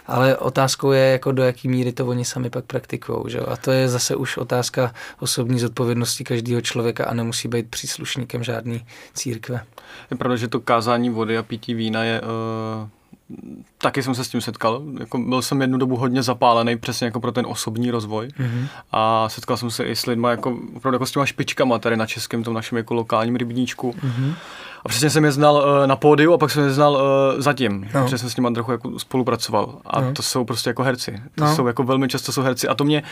[0.08, 3.24] Ale otázkou je, jako do jaký míry to oni sami pak praktikují.
[3.28, 3.40] Že?
[3.40, 8.86] A to je zase už otázka osobní zodpovědnosti každého člověka a nemusí být příslušníkem žádný
[9.14, 9.66] církve.
[10.12, 12.90] Je pravda, že to kázání vody a pití vína je uh
[13.78, 14.82] taky jsem se s tím setkal.
[15.00, 18.68] Jako byl jsem jednu dobu hodně zapálený přesně jako pro ten osobní rozvoj mm-hmm.
[18.92, 22.06] a setkal jsem se i s lidmi jako, opravdu jako s těma špičkama tady na
[22.06, 23.92] českém, tom našem jako lokálním rybníčku.
[23.92, 24.34] Mm-hmm.
[24.86, 27.90] A přesně jsem je znal uh, na pódiu a pak jsem je znal uh, zatím,
[27.94, 28.04] no.
[28.04, 29.76] protože jsem s nimi trochu jako spolupracoval.
[29.86, 30.14] A no.
[30.14, 31.22] to jsou prostě jako herci.
[31.36, 31.56] To no.
[31.56, 32.68] jsou jako velmi často jsou herci.
[32.68, 33.04] A to mě,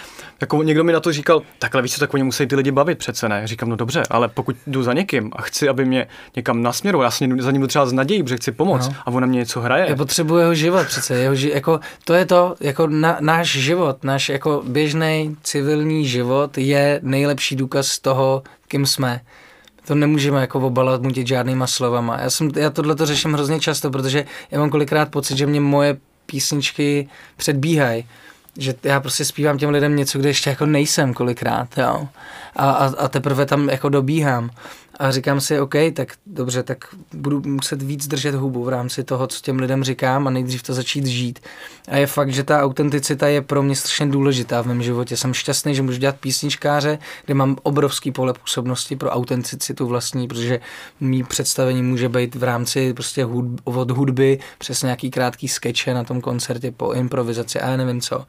[0.41, 2.97] jako někdo mi na to říkal, takhle víš co, tak oni musí ty lidi bavit
[2.97, 3.47] přece ne.
[3.47, 7.11] Říkám, no dobře, ale pokud jdu za někým a chci, aby mě někam nasměroval, já
[7.11, 8.95] si za ním jdu třeba z nadějí, protože chci pomoct no.
[9.05, 9.85] a ona mě něco hraje.
[9.89, 11.15] Já potřebuji jeho život přece.
[11.15, 16.57] Jeho ži- jako, to je to, jako na, náš život, náš jako běžný civilní život
[16.57, 19.21] je nejlepší důkaz toho, kým jsme
[19.87, 22.19] to nemůžeme jako obalat mutit žádnýma slovama.
[22.21, 25.61] Já, jsem, já tohle to řeším hrozně často, protože já mám kolikrát pocit, že mě
[25.61, 28.05] moje písničky předbíhají
[28.57, 32.07] že já prostě zpívám těm lidem něco, kde ještě jako nejsem kolikrát, jo.
[32.55, 34.49] A, a, a teprve tam jako dobíhám.
[34.99, 36.77] A říkám si, OK, tak dobře, tak
[37.13, 40.73] budu muset víc držet hubu v rámci toho, co těm lidem říkám a nejdřív to
[40.73, 41.39] začít žít.
[41.87, 45.17] A je fakt, že ta autenticita je pro mě strašně důležitá v mém životě.
[45.17, 50.59] Jsem šťastný, že můžu dělat písničkáře, kde mám obrovský pole působnosti pro autenticitu vlastní, protože
[50.99, 56.03] mý představení může být v rámci prostě hud, od hudby přes nějaký krátký skeče na
[56.03, 58.25] tom koncertě po improvizaci a já nevím co.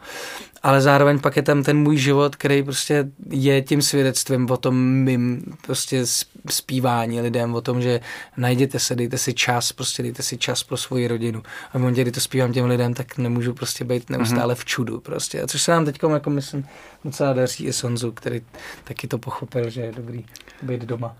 [0.62, 4.76] Ale zároveň pak je tam ten můj život, který prostě je tím svědectvím o tom
[4.76, 6.04] mým prostě
[6.50, 8.00] zpívání lidem, o tom, že
[8.36, 11.42] najděte se, dejte si čas, prostě dejte si čas pro svoji rodinu.
[11.72, 15.00] A v momentě, kdy to zpívám těm lidem, tak nemůžu prostě být neustále v čudu
[15.00, 15.42] prostě.
[15.42, 16.66] A což se nám teď, jako myslím,
[17.04, 18.40] docela daří i Sonzu, který
[18.84, 20.24] taky to pochopil, že je dobrý
[20.62, 21.16] být doma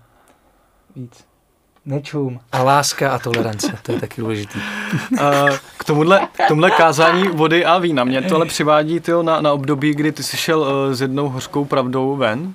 [0.95, 1.29] víc.
[1.85, 2.39] Nečum.
[2.51, 4.59] A láska a tolerance, to je taky důležitý.
[5.77, 9.53] k tomuhle, k tomuhle kázání vody a vína, mě to ale přivádí tyjo, na, na
[9.53, 12.53] období, kdy ty jsi šel uh, s jednou hořkou pravdou ven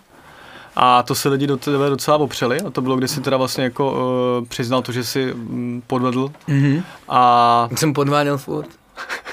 [0.77, 3.65] a to se lidi do tebe docela opřeli a to bylo, kdy jsi teda vlastně
[3.65, 6.33] jako uh, přiznal to, že jsi um, podvedl.
[6.49, 6.83] Mm-hmm.
[7.09, 7.69] A...
[7.77, 8.69] Jsem podváděl furt.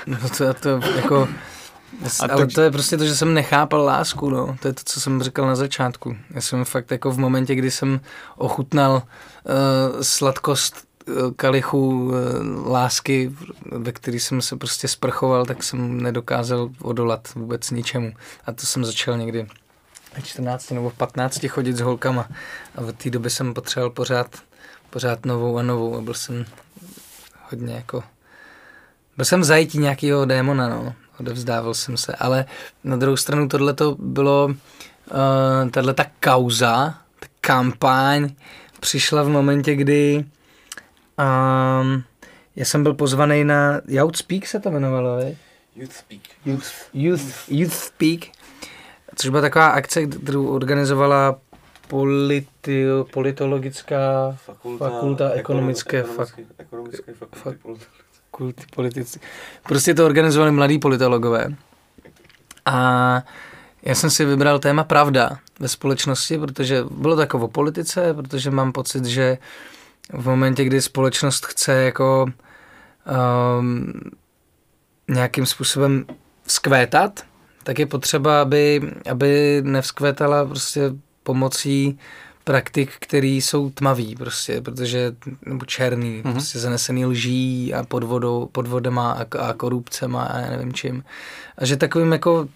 [0.07, 1.27] No to, to jako...
[2.19, 4.57] A ale to je prostě to, že jsem nechápal lásku, no.
[4.61, 6.15] To je to, co jsem říkal na začátku.
[6.29, 7.99] Já jsem fakt jako v momentě, kdy jsem
[8.37, 10.75] ochutnal uh, sladkost
[11.07, 13.31] uh, kalichu uh, lásky,
[13.71, 18.13] ve který jsem se prostě sprchoval, tak jsem nedokázal odolat vůbec ničemu.
[18.45, 19.47] A to jsem začal někdy
[20.19, 22.29] v 14 nebo v 15 chodit s holkama.
[22.75, 24.35] A v té době jsem potřeboval pořád,
[24.89, 26.45] pořád novou a novou a byl jsem
[27.49, 28.03] hodně jako...
[29.15, 30.93] Byl jsem zajítí nějakého démona, no.
[31.19, 32.45] Odevzdával jsem se, ale
[32.83, 38.29] na druhou stranu tohle to bylo, uh, tahle ta kauza, ta kampaň
[38.79, 40.25] přišla v momentě, kdy
[41.17, 42.03] um,
[42.55, 45.35] já jsem byl pozvaný na Youth Speak se to jmenovalo, je?
[45.75, 46.21] Youth Speak.
[46.45, 48.40] Youth, Youth, Youth Speak
[49.21, 51.39] což byla taková akce, kterou organizovala
[51.87, 59.19] politi, politologická fakulta, fakulta ekonomické, ekonomické, fak, ekonomické fakulty, politici.
[59.63, 61.55] Prostě to organizovali mladí politologové.
[62.65, 63.23] A
[63.83, 68.51] já jsem si vybral téma pravda ve společnosti, protože bylo to jako o politice, protože
[68.51, 69.37] mám pocit, že
[70.13, 72.25] v momentě, kdy společnost chce jako
[73.59, 73.93] um,
[75.09, 76.05] nějakým způsobem
[76.43, 77.30] vzkvétat,
[77.63, 78.81] tak je potřeba, aby,
[79.11, 80.91] aby nevzkvétala prostě
[81.23, 81.99] pomocí
[82.43, 86.31] praktik, který jsou tmavý prostě, protože, nebo černý, mm-hmm.
[86.31, 91.03] prostě zanesený lží a podvodou, podvodema a, a korupcema a já nevím čím.
[91.57, 92.47] A že takovým jako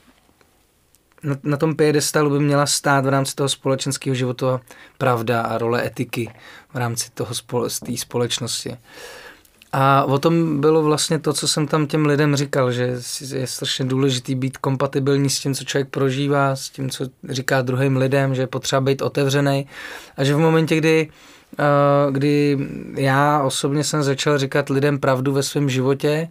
[1.24, 4.62] na, na tom piedestalu by měla stát v rámci toho společenského života
[4.98, 6.34] pravda a role etiky
[6.74, 8.78] v rámci toho spole, té společnosti.
[9.78, 12.96] A o tom bylo vlastně to, co jsem tam těm lidem říkal, že
[13.34, 17.98] je strašně důležitý být kompatibilní s tím, co člověk prožívá, s tím, co říká druhým
[17.98, 19.68] lidem, že je potřeba být otevřený
[20.18, 21.10] a že v momentě, kdy
[22.12, 22.58] kdy
[22.96, 26.28] já osobně jsem začal říkat lidem pravdu ve svém životě,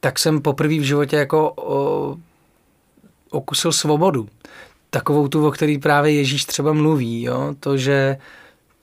[0.00, 2.16] tak jsem poprvé v životě jako o,
[3.30, 4.28] okusil svobodu.
[4.90, 7.54] Takovou tu, o který právě Ježíš třeba mluví, jo?
[7.60, 8.16] to, že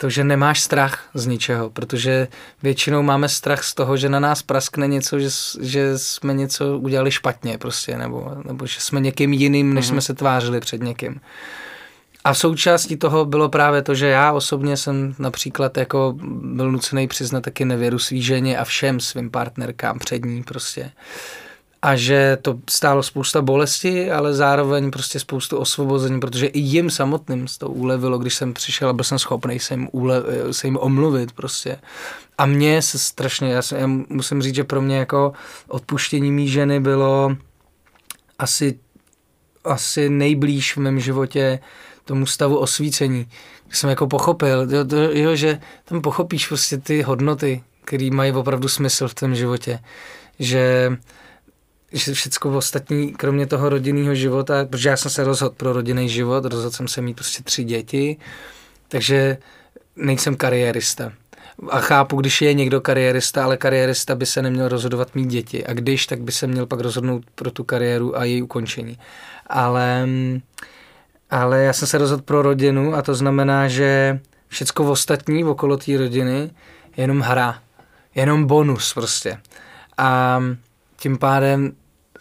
[0.02, 2.28] to, že nemáš strach z ničeho, protože
[2.64, 5.30] většinou máme strach z toho, že na nás praskne něco, že,
[5.62, 9.90] že jsme něco udělali špatně prostě, nebo, nebo že jsme někým jiným, než mm-hmm.
[9.90, 11.22] jsme se tvářili před někým.
[12.24, 17.42] A součástí toho bylo právě to, že já osobně jsem například jako byl nucený přiznat
[17.42, 20.82] taky nevěru svý ženě a všem svým partnerkám před ní prostě.
[20.82, 21.49] Uh,
[21.82, 27.46] a že to stálo spousta bolesti, ale zároveň prostě spoustu osvobození, protože i jim samotným
[27.58, 31.32] to ulevilo, když jsem přišel a byl jsem schopný se jim, ule, se jim omluvit
[31.32, 31.80] prostě.
[32.38, 35.34] A mně se strašně, já, jsem, já musím říct, že pro mě jako
[35.68, 37.36] odpuštění mý ženy bylo
[38.40, 38.80] asi,
[39.64, 41.60] asi nejblíž v mém životě
[42.06, 43.28] tomu stavu osvícení.
[43.72, 49.08] Jsem jako pochopil, jo, jo, že tam pochopíš prostě ty hodnoty, které mají opravdu smysl
[49.08, 49.80] v tom životě.
[50.40, 50.92] Že
[51.92, 56.46] že všechno ostatní, kromě toho rodinného života, protože já jsem se rozhodl pro rodinný život,
[56.46, 58.18] rozhodl jsem se mít prostě tři děti,
[58.88, 59.38] takže
[59.96, 61.12] nejsem kariérista.
[61.70, 65.66] A chápu, když je někdo kariérista, ale kariérista by se neměl rozhodovat mít děti.
[65.66, 69.00] A když, tak by se měl pak rozhodnout pro tu kariéru a její ukončení.
[69.48, 70.08] Ale,
[71.30, 75.98] ale já jsem se rozhodl pro rodinu a to znamená, že všecko ostatní okolo té
[75.98, 76.52] rodiny
[76.98, 77.60] je jenom hra.
[78.16, 79.38] Jenom bonus prostě.
[79.98, 80.40] A
[80.98, 81.72] tím pádem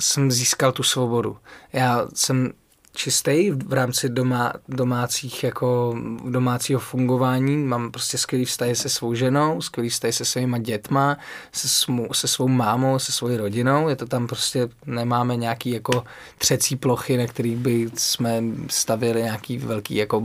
[0.00, 1.36] jsem získal tu svobodu.
[1.72, 2.52] Já jsem
[2.98, 7.56] čistý v rámci doma, domácích jako domácího fungování.
[7.56, 11.16] Mám prostě skvělý vztahy se svou ženou, skvělý vztahy se svýma dětma,
[11.52, 13.88] se, svou, se svou mámou, se svou rodinou.
[13.88, 16.04] Je to tam prostě, nemáme nějaký jako
[16.38, 20.22] třecí plochy, na kterých by jsme stavili nějaký velký jako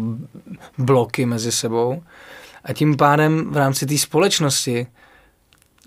[0.77, 2.03] bloky mezi sebou.
[2.63, 4.87] A tím pádem v rámci té společnosti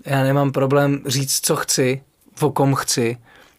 [0.05, 2.01] já nemám problém říct, co chci,
[2.41, 3.17] o kom chci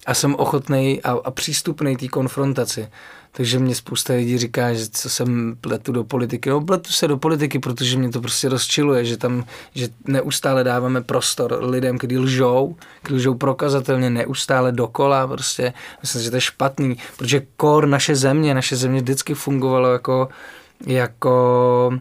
[0.08, 2.88] a jsem ochotný a, a přístupný té konfrontaci.
[3.32, 6.50] Takže mě spousta lidí říká, že co jsem pletu do politiky.
[6.50, 9.44] No, pletu se do politiky, protože mě to prostě rozčiluje, že tam,
[9.74, 15.72] že neustále dáváme prostor lidem, kteří lžou, kteří lžou prokazatelně neustále dokola, prostě.
[16.02, 20.28] Myslím, že to je špatný, protože kor naše země, naše země vždycky fungovalo jako,
[20.86, 21.92] jako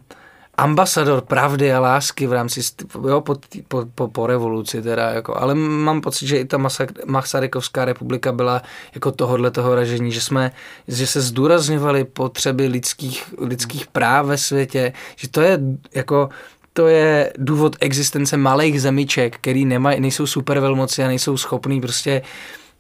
[0.57, 2.61] ambasador pravdy a lásky v rámci,
[3.07, 3.35] jo, po,
[3.67, 6.57] po, po, po revoluci teda, jako, ale mám pocit, že i ta
[7.05, 8.61] Masarykovská republika byla
[8.95, 10.51] jako tohodle toho ražení, že jsme,
[10.87, 15.59] že se zdůrazňovaly potřeby lidských, lidských práv ve světě, že to je
[15.95, 16.29] jako,
[16.73, 22.21] to je důvod existence malých zemiček, který nemaj, nejsou supervelmoci a nejsou schopní prostě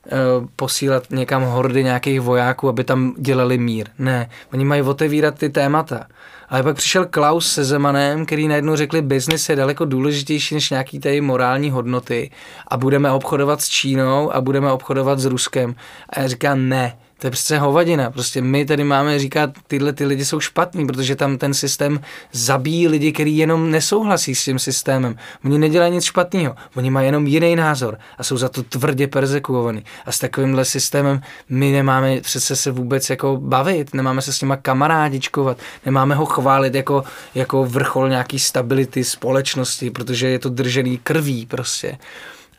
[0.05, 3.87] uh, posílat někam hordy nějakých vojáků, aby tam dělali mír.
[3.99, 6.07] Ne, oni mají otevírat ty témata.
[6.49, 10.99] Ale pak přišel Klaus se Zemanem, který najednou řekli, biznis je daleko důležitější než nějaký
[10.99, 12.31] tady morální hodnoty
[12.67, 15.75] a budeme obchodovat s Čínou a budeme obchodovat s Ruskem.
[16.09, 18.11] A já říkám, ne, to je přece hovadina.
[18.11, 21.99] Prostě my tady máme říkat, tyhle ty lidi jsou špatní, protože tam ten systém
[22.31, 25.15] zabíjí lidi, kteří jenom nesouhlasí s tím systémem.
[25.45, 29.83] Oni nedělají nic špatného, oni mají jenom jiný názor a jsou za to tvrdě persekuovaní.
[30.05, 34.55] A s takovýmhle systémem my nemáme přece se vůbec jako bavit, nemáme se s nima
[34.55, 37.03] kamarádičkovat, nemáme ho chválit jako,
[37.35, 41.97] jako vrchol nějaký stability společnosti, protože je to držený krví prostě.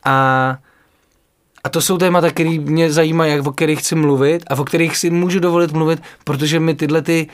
[0.04, 0.58] A
[1.68, 4.96] a to jsou témata, které mě zajímají, jak o kterých chci mluvit a o kterých
[4.96, 7.26] si můžu dovolit mluvit, protože mi tyhle ty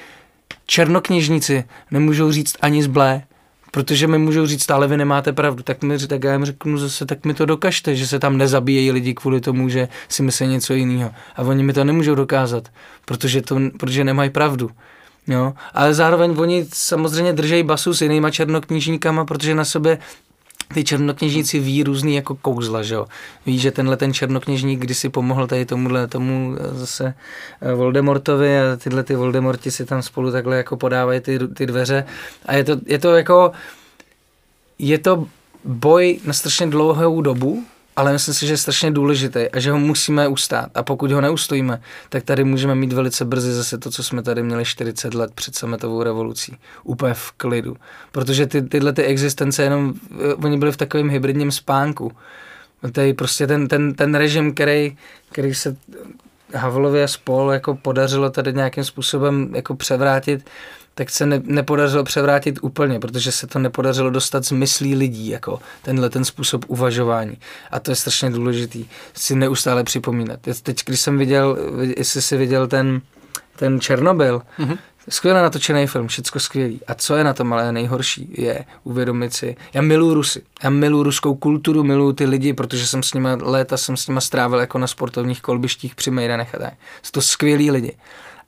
[0.67, 3.23] černokněžníci nemůžou říct ani zblé,
[3.71, 7.07] protože mi můžou říct, ale vy nemáte pravdu, tak, mi, tak já jim řeknu zase,
[7.07, 10.75] tak mi to dokažte, že se tam nezabíjejí lidi kvůli tomu, že si myslí něco
[10.75, 11.11] jiného.
[11.37, 12.69] A oni mi to nemůžou dokázat,
[13.05, 14.71] protože, to, protože nemají pravdu.
[15.27, 15.53] Jo?
[15.75, 19.99] Ale zároveň oni samozřejmě držejí basu s jinýma černoknižníkama, protože na sebe
[20.75, 23.07] ty černokněžníci ví různý jako kouzla, že jo.
[23.47, 27.15] Ví, že tenhle ten černokněžník kdysi pomohl tady tomuhle tomu eh, zase
[27.61, 32.05] eh, Voldemortovi a tyhle ty Voldemorti si tam spolu takhle jako podávají ty, ty dveře
[32.47, 33.53] a je to, je to jako
[34.79, 35.27] je to
[35.65, 37.65] boj na strašně dlouhou dobu,
[37.97, 40.71] ale myslím si, že je strašně důležitý a že ho musíme ustát.
[40.75, 44.43] A pokud ho neustojíme, tak tady můžeme mít velice brzy zase to, co jsme tady
[44.43, 46.57] měli 40 let před sametovou revolucí.
[46.85, 47.77] Úplně v klidu.
[48.13, 49.95] Protože ty, tyhle ty existence jenom,
[50.31, 52.13] eh, oni byli v takovém hybridním spánku.
[52.93, 54.97] Tady prostě ten, ten, ten režim, který,
[55.33, 55.77] který se
[56.55, 60.45] Havlovi a spol jako podařilo tady nějakým způsobem jako převrátit,
[60.95, 65.61] tak se ne, nepodařilo převrátit úplně, protože se to nepodařilo dostat z myslí lidí, jako
[65.83, 67.39] tenhle ten způsob uvažování.
[67.71, 70.41] A to je strašně důležitý si neustále připomínat.
[70.63, 71.59] Teď, když jsem viděl,
[71.97, 73.01] jestli si viděl ten,
[73.57, 74.79] ten Černobyl, mm-hmm.
[75.09, 76.81] Skvěle natočený film, všecko skvělý.
[76.87, 81.03] A co je na tom ale nejhorší, je uvědomit si, já miluji Rusy, já miluji
[81.03, 84.79] ruskou kulturu, miluji ty lidi, protože jsem s nimi léta jsem s nimi strávil jako
[84.79, 86.75] na sportovních kolbištích při Mejdanech a tak.
[87.03, 87.97] Jsou to skvělí lidi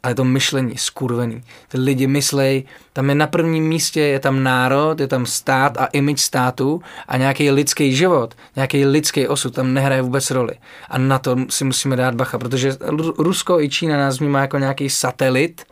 [0.07, 1.43] ale to myšlení skurvený.
[1.69, 5.87] Ty lidi myslej, tam je na prvním místě, je tam národ, je tam stát a
[5.87, 10.53] image státu a nějaký lidský život, nějaký lidský osud tam nehraje vůbec roli.
[10.89, 12.77] A na to si musíme dát bacha, protože
[13.19, 15.63] Rusko i Čína nás vnímá jako nějaký satelit,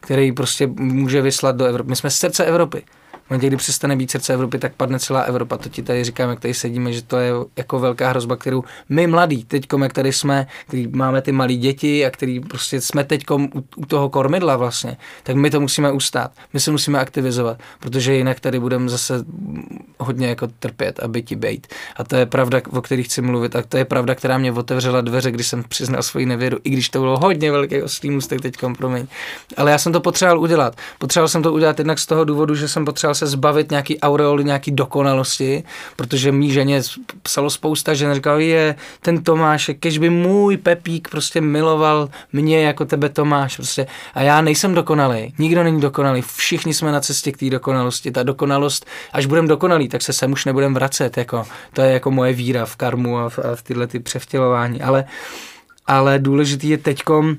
[0.00, 1.90] který prostě může vyslat do Evropy.
[1.90, 2.82] My jsme srdce Evropy
[3.30, 5.56] momentě, kdy přestane být srdce Evropy, tak padne celá Evropa.
[5.56, 9.06] To ti tady říkáme, jak tady sedíme, že to je jako velká hrozba, kterou my
[9.06, 13.30] mladí, teď jak tady jsme, který máme ty malí děti a který prostě jsme teď
[13.30, 16.32] u, u toho kormidla vlastně, tak my to musíme ustát.
[16.52, 19.24] My se musíme aktivizovat, protože jinak tady budeme zase
[19.98, 21.66] hodně jako trpět a byti bejt.
[21.96, 23.56] A to je pravda, o které chci mluvit.
[23.56, 26.88] A to je pravda, která mě otevřela dveře, když jsem přiznal svoji nevěru, i když
[26.88, 29.06] to bylo hodně velký oslý můstek teď, promiň.
[29.56, 30.76] Ale já jsem to potřeboval udělat.
[30.98, 34.44] Potřeboval jsem to udělat jednak z toho důvodu, že jsem potřeboval se zbavit nějaký aureoly,
[34.44, 35.62] nějaký dokonalosti,
[35.96, 36.82] protože mý ženě
[37.22, 42.84] psalo spousta žen, říkal, je, ten Tomáš, kež by můj Pepík prostě miloval mě jako
[42.84, 43.86] tebe Tomáš, prostě.
[44.14, 48.10] A já nejsem dokonalý, nikdo není dokonalý, všichni jsme na cestě k té dokonalosti.
[48.10, 52.10] Ta dokonalost, až budeme dokonalí, tak se sem už nebudeme vracet, jako, to je jako
[52.10, 55.04] moje víra v karmu a v, a v tyhle ty převtělování, ale,
[55.86, 57.36] ale důležitý je teďkom,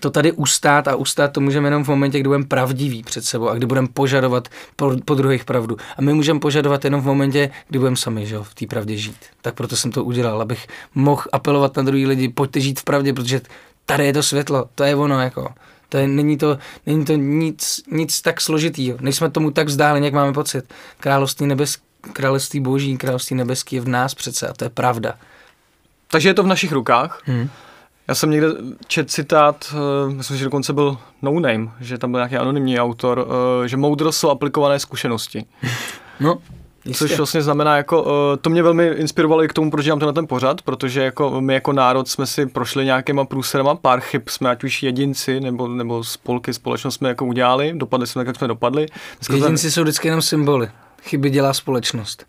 [0.00, 3.48] to tady ustát a ustát to můžeme jenom v momentě, kdy budeme pravdiví před sebou
[3.48, 5.76] a kdy budeme požadovat po, po druhých pravdu.
[5.96, 8.96] A my můžeme požadovat jenom v momentě, kdy budeme sami že jo, v té pravdě
[8.96, 9.16] žít.
[9.42, 13.12] Tak proto jsem to udělal, abych mohl apelovat na druhý lidi, pojďte žít v pravdě,
[13.12, 13.40] protože
[13.86, 15.48] tady je to světlo, to je ono jako.
[15.88, 18.98] To je, není, to, není to nic, nic tak složitýho.
[19.00, 20.74] Nejsme tomu tak vzdáleni, jak máme pocit.
[21.00, 21.78] Království nebes,
[22.12, 25.14] království boží, království nebeský je v nás přece a to je pravda.
[26.10, 27.22] Takže je to v našich rukách.
[27.24, 27.48] Hmm
[28.08, 28.48] Já jsem někde
[28.86, 29.74] čet citát,
[30.08, 34.18] myslím, že dokonce byl No Name, že tam byl nějaký anonymní autor, uh, že moudrost
[34.18, 35.44] jsou aplikované zkušenosti.
[36.20, 36.38] No,
[36.94, 40.12] Což vlastně znamená, jako, uh, to mě velmi inspirovalo i k tomu, proč dělám tenhle
[40.12, 44.50] ten pořad, protože jako my jako národ jsme si prošli nějakýma průserama, pár chyb jsme,
[44.50, 48.48] ať už jedinci nebo, nebo spolky, společnost jsme jako udělali, dopadli jsme tak, jak jsme
[48.48, 48.86] dopadli.
[49.18, 50.70] Dneska Jedinci jsou vždycky jenom symboly.
[51.02, 52.26] Chyby dělá společnost.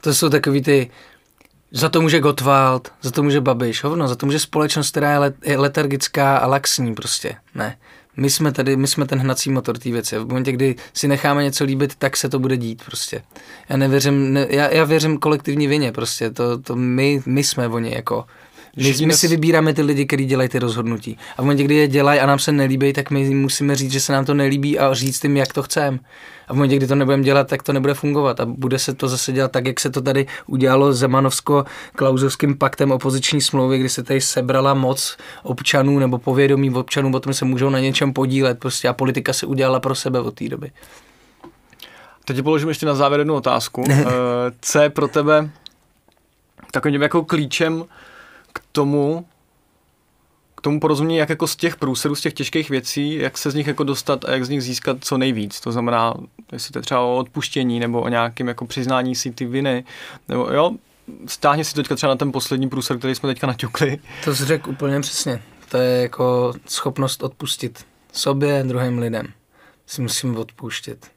[0.00, 0.90] To jsou takový ty,
[1.72, 5.18] za to může Gottwald, za to může Babiš, hovno, za to může společnost, která je,
[5.18, 7.36] let, je letargická a laxní prostě.
[7.54, 7.76] Ne.
[8.16, 10.18] My jsme tady, my jsme ten hnací motor té věci.
[10.18, 13.22] V momentě, kdy si necháme něco líbit, tak se to bude dít prostě.
[13.68, 16.30] Já nevěřím, ne, já, já věřím kolektivní vině prostě.
[16.30, 18.24] To, to my, my jsme oni jako.
[18.76, 21.18] My, my si vybíráme ty lidi, kteří dělají ty rozhodnutí.
[21.36, 24.00] A v momentě, kdy je dělají a nám se nelíbí, tak my musíme říct, že
[24.00, 25.98] se nám to nelíbí a říct jim, jak to chceme.
[26.48, 28.40] A v momentě, kdy to nebudeme dělat, tak to nebude fungovat.
[28.40, 33.40] A bude se to zase dělat tak, jak se to tady udělalo Zemanovsko-Klauzovským paktem opoziční
[33.40, 37.78] smlouvy, kdy se tady sebrala moc občanů nebo povědomí občanů, o tom se můžou na
[37.78, 38.58] něčem podílet.
[38.58, 40.70] Prostě a politika se udělala pro sebe od té doby.
[42.24, 43.84] Teď ti položím ještě na závěr jednu otázku.
[43.90, 44.04] Eh,
[44.60, 45.50] Co je pro tebe
[46.70, 47.84] takovým jako klíčem
[48.52, 49.26] k tomu,
[50.56, 53.54] k tomu porozumění, jak jako z těch průserů, z těch těžkých věcí, jak se z
[53.54, 55.60] nich jako dostat a jak z nich získat co nejvíc.
[55.60, 56.14] To znamená,
[56.52, 59.84] jestli to je třeba o odpuštění nebo o nějakém jako přiznání si ty viny,
[60.28, 60.70] nebo jo,
[61.26, 63.98] stáhni si teďka třeba na ten poslední průser, který jsme teďka naťukli.
[64.24, 65.42] To jsi řekl úplně přesně.
[65.68, 69.26] To je jako schopnost odpustit sobě, druhým lidem.
[69.86, 71.10] Si musíme odpouštět.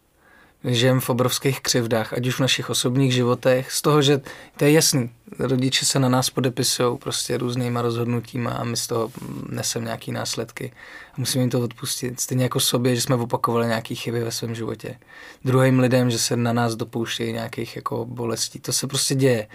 [0.64, 4.22] Žijeme v obrovských křivdách, ať už v našich osobních životech, z toho, že
[4.58, 5.10] to je jasný,
[5.40, 9.12] rodiče se na nás podepisují prostě různýma rozhodnutíma a my z toho
[9.50, 10.72] neseme nějaký následky.
[11.14, 12.20] A musíme jim to odpustit.
[12.20, 15.00] Stejně jako sobě, že jsme opakovali nějaké chyby ve svém životě.
[15.46, 18.60] Druhým lidem, že se na nás dopouštějí nějakých jako bolestí.
[18.60, 19.48] To se prostě děje.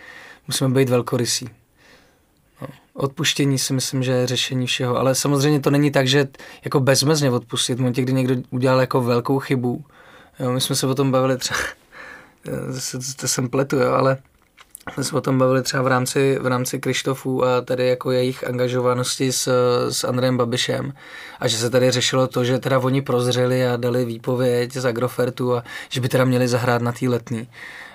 [0.47, 1.49] Musíme být velkorysí.
[2.61, 2.69] No.
[2.95, 6.29] Odpuštění si myslím, že je řešení všeho, ale samozřejmě to není tak, že
[6.65, 7.75] jako bezmezně odpustit.
[7.75, 9.85] V momentě, kdy někdo udělal jako velkou chybu,
[10.41, 11.59] jo, my jsme se o tom bavili třeba,
[12.69, 14.19] zase to jsem pletu, jo, ale
[14.93, 18.47] jsme se o tom bavili třeba v rámci, v rámci Krištofů a tady jako jejich
[18.47, 19.49] angažovanosti s,
[19.91, 20.93] s Andrejem Babišem
[21.41, 25.57] a že se tady řešilo to, že teda oni prozřeli a dali výpověď z Agrofertu
[25.57, 27.49] a že by teda měli zahrát na tý letný.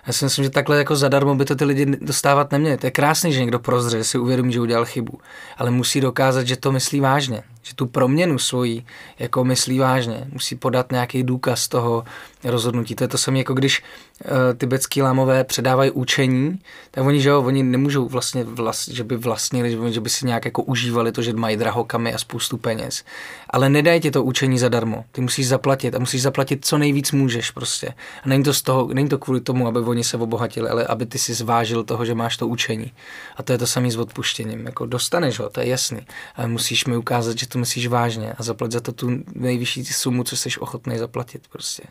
[0.07, 2.77] Já si myslím, že takhle jako zadarmo by to ty lidi dostávat neměli.
[2.77, 5.19] To je krásný, že někdo prozře, že si uvědomí, že udělal chybu,
[5.57, 8.85] ale musí dokázat, že to myslí vážně, že tu proměnu svojí
[9.19, 10.27] jako myslí vážně.
[10.31, 12.03] Musí podat nějaký důkaz toho
[12.43, 12.95] rozhodnutí.
[12.95, 13.83] To je to samé, jako když
[14.25, 16.59] uh, tibetský lámové předávají učení,
[16.91, 20.09] tak oni, že jo, oni nemůžou vlastně, vlast, že by vlastnili, že by- že by
[20.09, 23.03] si nějak jako užívali to, že mají drahokamy a spoustu peněz.
[23.49, 25.05] Ale nedají ti to učení zadarmo.
[25.11, 27.93] Ty musíš zaplatit a musíš zaplatit co nejvíc můžeš prostě.
[28.23, 31.05] A není to, z toho, není to kvůli tomu, aby oni se obohatili, ale aby
[31.05, 32.91] ty si zvážil toho, že máš to učení.
[33.37, 34.65] A to je to samé s odpuštěním.
[34.65, 36.01] Jako dostaneš ho, to je jasný.
[36.35, 40.23] Ale musíš mi ukázat, že to myslíš vážně a zaplat za to tu nejvyšší sumu,
[40.23, 41.83] co jsi ochotný zaplatit prostě.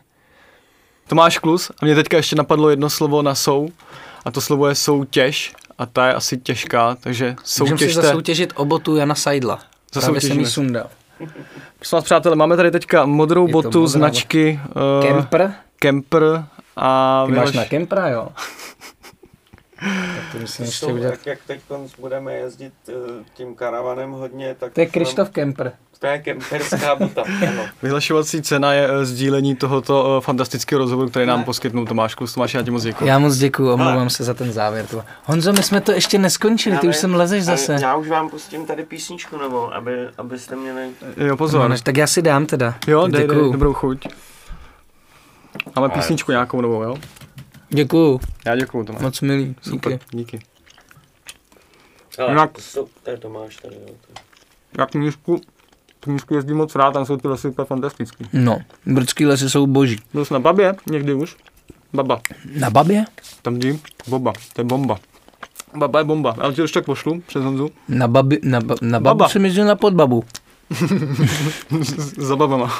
[1.07, 3.69] Tomáš Klus a mě teďka ještě napadlo jedno slovo na sou
[4.25, 8.01] a to slovo je soutěž a ta je asi těžká, takže Můžeme si soutěžte.
[8.01, 9.59] zasoutěžit o botu Jana Sajdla.
[9.93, 10.89] Právě jsem sundal.
[11.77, 14.59] Prosím vás, přátelé, máme tady teďka modrou Je botu modrá značky
[14.99, 15.53] uh, Kemper?
[15.79, 16.45] Kemper
[16.75, 18.27] a Ty máš vylož- na Kempra, jo?
[19.79, 21.11] tak to musím ještě Jsou, udělat.
[21.11, 21.59] jak, jak teď
[21.99, 22.93] budeme jezdit eh,
[23.33, 25.71] tím karavanem hodně, tak To je Krištof Kemper.
[25.99, 27.63] To je kemperská buta, ano.
[27.83, 31.45] Vyhlašovací cena je eh, sdílení tohoto eh, fantastického rozhovoru, který nám Ne.
[31.45, 32.33] poskytnul Tomáš Klus.
[32.33, 33.05] Tomáš, já ti moc děkuji.
[33.07, 34.85] Já moc děkuju, omlouvám se za ten závěr.
[34.87, 35.01] Tu.
[35.25, 37.77] Honzo, my jsme to ještě neskončili, ty Já už sem lezeš zase.
[37.81, 40.89] Já už vám pustím tady písničku novou, aby, abyste měli...
[41.17, 41.69] Jo, pozor.
[41.69, 42.75] No, tak já si dám teda.
[42.87, 43.51] Jo, Tak dej, dej, děkuju.
[43.51, 44.07] dobrou chuť.
[45.75, 46.95] Máme písničku nějakou novou, jo?
[47.69, 49.01] Děkuju, Já děkuju, Tomáš.
[49.01, 49.55] moc milý.
[49.61, 50.17] Super, Díky.
[50.17, 50.39] díky.
[52.19, 53.81] Ale Jinak- to, jsou- to je Tomáš tady, jo.
[53.87, 54.21] to-
[54.79, 55.41] Já knížku,
[55.99, 58.25] knížku jezdím moc rád, tam jsou ty lesy úplně fantastický.
[58.33, 59.99] No, brdský lesy jsou boží.
[60.13, 61.35] Byl jsi na babě někdy už?
[61.93, 62.21] Baba.
[62.59, 63.05] Na babě?
[63.41, 64.97] Tam jdi, boba, to je bomba.
[65.77, 67.69] Baba je bomba, já ti to ještě tak pošlu přes Honzu.
[67.89, 69.29] Na, babi, na, ba, na babu Baba.
[69.29, 70.23] jsem jezdil na podbabu.
[72.17, 72.79] Za babama.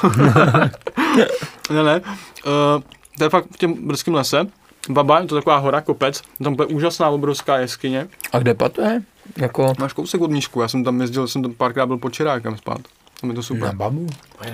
[1.70, 2.00] ne, ne.
[2.00, 2.82] Uh,
[3.18, 4.46] to je fakt v těm brzkém lese.
[4.88, 8.08] Baba, je to taková hora, kopec, tam bude úžasná obrovská jeskyně.
[8.32, 9.02] A kde pa to je?
[9.36, 12.56] Jako Máš kousek od Mníšku, já jsem tam jezdil, jsem tam párkrát byl po Čirákem
[12.56, 12.78] spát.
[13.20, 13.62] Tam je to super.
[13.64, 14.06] na babu?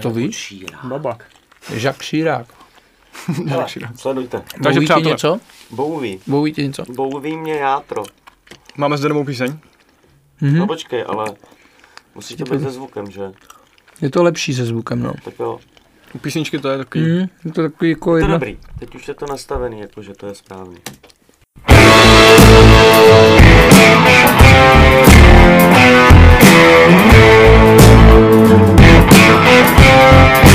[0.03, 0.37] To víš?
[0.37, 0.79] Šíra.
[0.85, 1.19] Baba.
[1.71, 2.47] Jacques Chirac.
[3.47, 4.43] Hele, sledujte.
[4.63, 5.41] Takže Boví ti přátelé, něco?
[5.71, 6.21] Bouví.
[6.27, 6.85] Boví ti něco?
[6.89, 8.05] Bouví mě játro.
[8.77, 9.59] máme zde novou píseň.
[10.41, 10.59] Mhm.
[10.59, 11.27] No počkej, ale
[12.15, 13.33] musíte být se zvukem, že?
[14.01, 15.13] Je to lepší se zvukem, no.
[15.25, 15.59] Tak jo.
[16.15, 17.05] U písničky to je takový...
[17.05, 18.37] Mm, to je takový jako je to jedna...
[18.37, 20.77] dobrý, teď už je to nastavený, jakože to je správný.
[22.45, 22.57] Thank
[30.47, 30.52] you.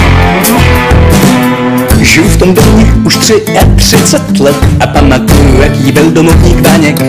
[3.76, 7.02] 33 let a pamatuju, jaký byl domovník Vaněk.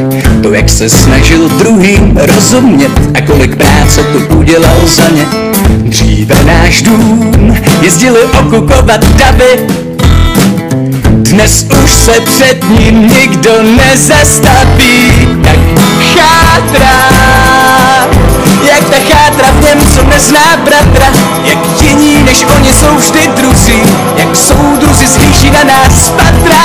[0.42, 5.26] To, jak se snažil druhým rozumět a kolik práce tu udělal za ně.
[5.68, 9.66] Dříve náš dům jezdili okukovat davy,
[11.22, 15.58] dnes už se před ním nikdo nezastaví, tak
[16.14, 17.08] chátrá,
[18.68, 21.06] jak ta chátra v něm, co nezná bratra,
[21.44, 23.82] jak jiní než oni jsou vždy druzí,
[24.16, 26.58] jak jsou druzi zhlíží na nás patra.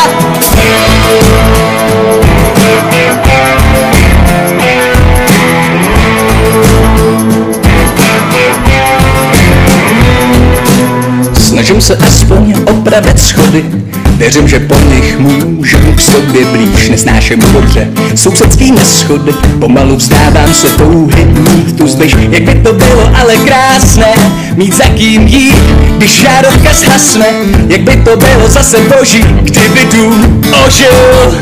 [11.33, 13.82] Snažím se aspoň opravit schody,
[14.17, 20.67] Věřím, že po nich můžu k sobě blíž, nesnáším dobře sousedský neschody, pomalu vzdávám se
[20.67, 24.13] touhy mít tu zvyš, jak by to bylo ale krásné,
[24.55, 25.63] mít za kým jít,
[25.97, 27.25] když žárovka zhasne,
[27.67, 31.39] jak by to bylo zase boží, kdyby dům ožil,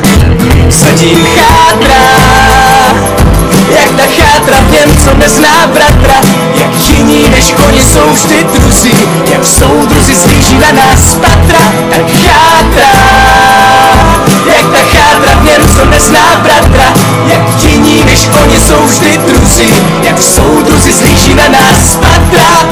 [0.70, 2.32] sedím chátrá,
[3.76, 6.22] jak ta chátra v něm, co nezná bratra,
[6.56, 8.94] jak jiní než oni jsou vždy druzí,
[9.32, 12.10] jak jsou druzi slíží na nás patra, tak
[15.82, 16.94] co nezná bratra,
[17.28, 19.74] jak jiní než oni jsou vždy druzí,
[20.04, 22.70] jak jsou druzi slíží na nás patra.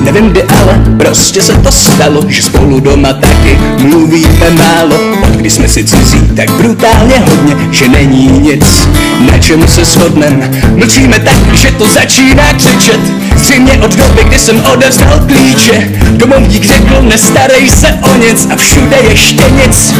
[0.00, 4.96] Nevím kdy, ale prostě se to stalo, že spolu doma taky mluvíme málo.
[5.40, 8.88] Od kdy jsme si cizí tak brutálně hodně, že není nic,
[9.32, 10.50] na čem se shodnem.
[10.76, 13.00] Mlčíme tak, že to začíná křičet,
[13.36, 15.88] zřejmě od doby, kdy jsem odevzdal klíče.
[16.10, 19.94] Domovník řekl, nestarej se o nic a všude ještě nic.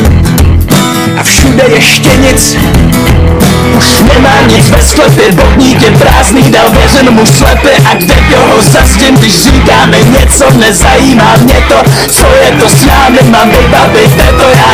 [1.16, 2.56] A všude ještě nic
[3.80, 8.62] už nemá nic ve sklepě, botník je prázdný, dal věřen mu slepě A kde ho
[8.62, 14.48] zastím, když říkáme něco, nezajímá mě to Co je to s námi, mám vybavit to
[14.48, 14.70] já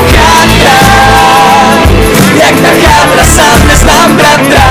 [0.71, 1.79] chrám
[2.35, 4.67] Jak ta chátra sám neznám bratra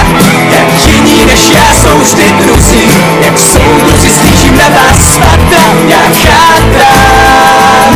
[0.51, 2.89] Jak jiní než já jsou vždy druzí.
[3.21, 7.93] Jak soudruzi slížím na vás svata jak chátrám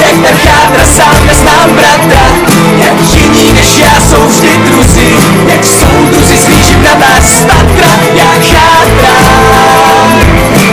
[0.00, 2.22] Jak ta chátra sám neznám bratra
[2.78, 5.14] Jak jiní než já jsou vždy druzí.
[5.46, 10.20] Jak soudruzi slyším na vás svatra Já chátrám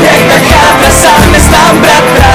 [0.01, 2.33] Jak ta chátra sám neznám bratra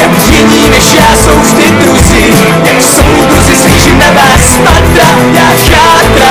[0.00, 2.24] Jak jiní než já jsou vždy druzí.
[2.64, 3.53] Jak soudruzi
[3.84, 6.30] Slyším nebe spadra, jak chátra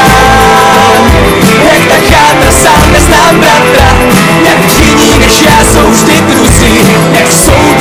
[1.63, 3.97] Jak ta chátra, sám bratra.
[4.45, 6.79] Jak činí, než já, jsou vždy druzí.
[7.11, 7.72] Jak jsou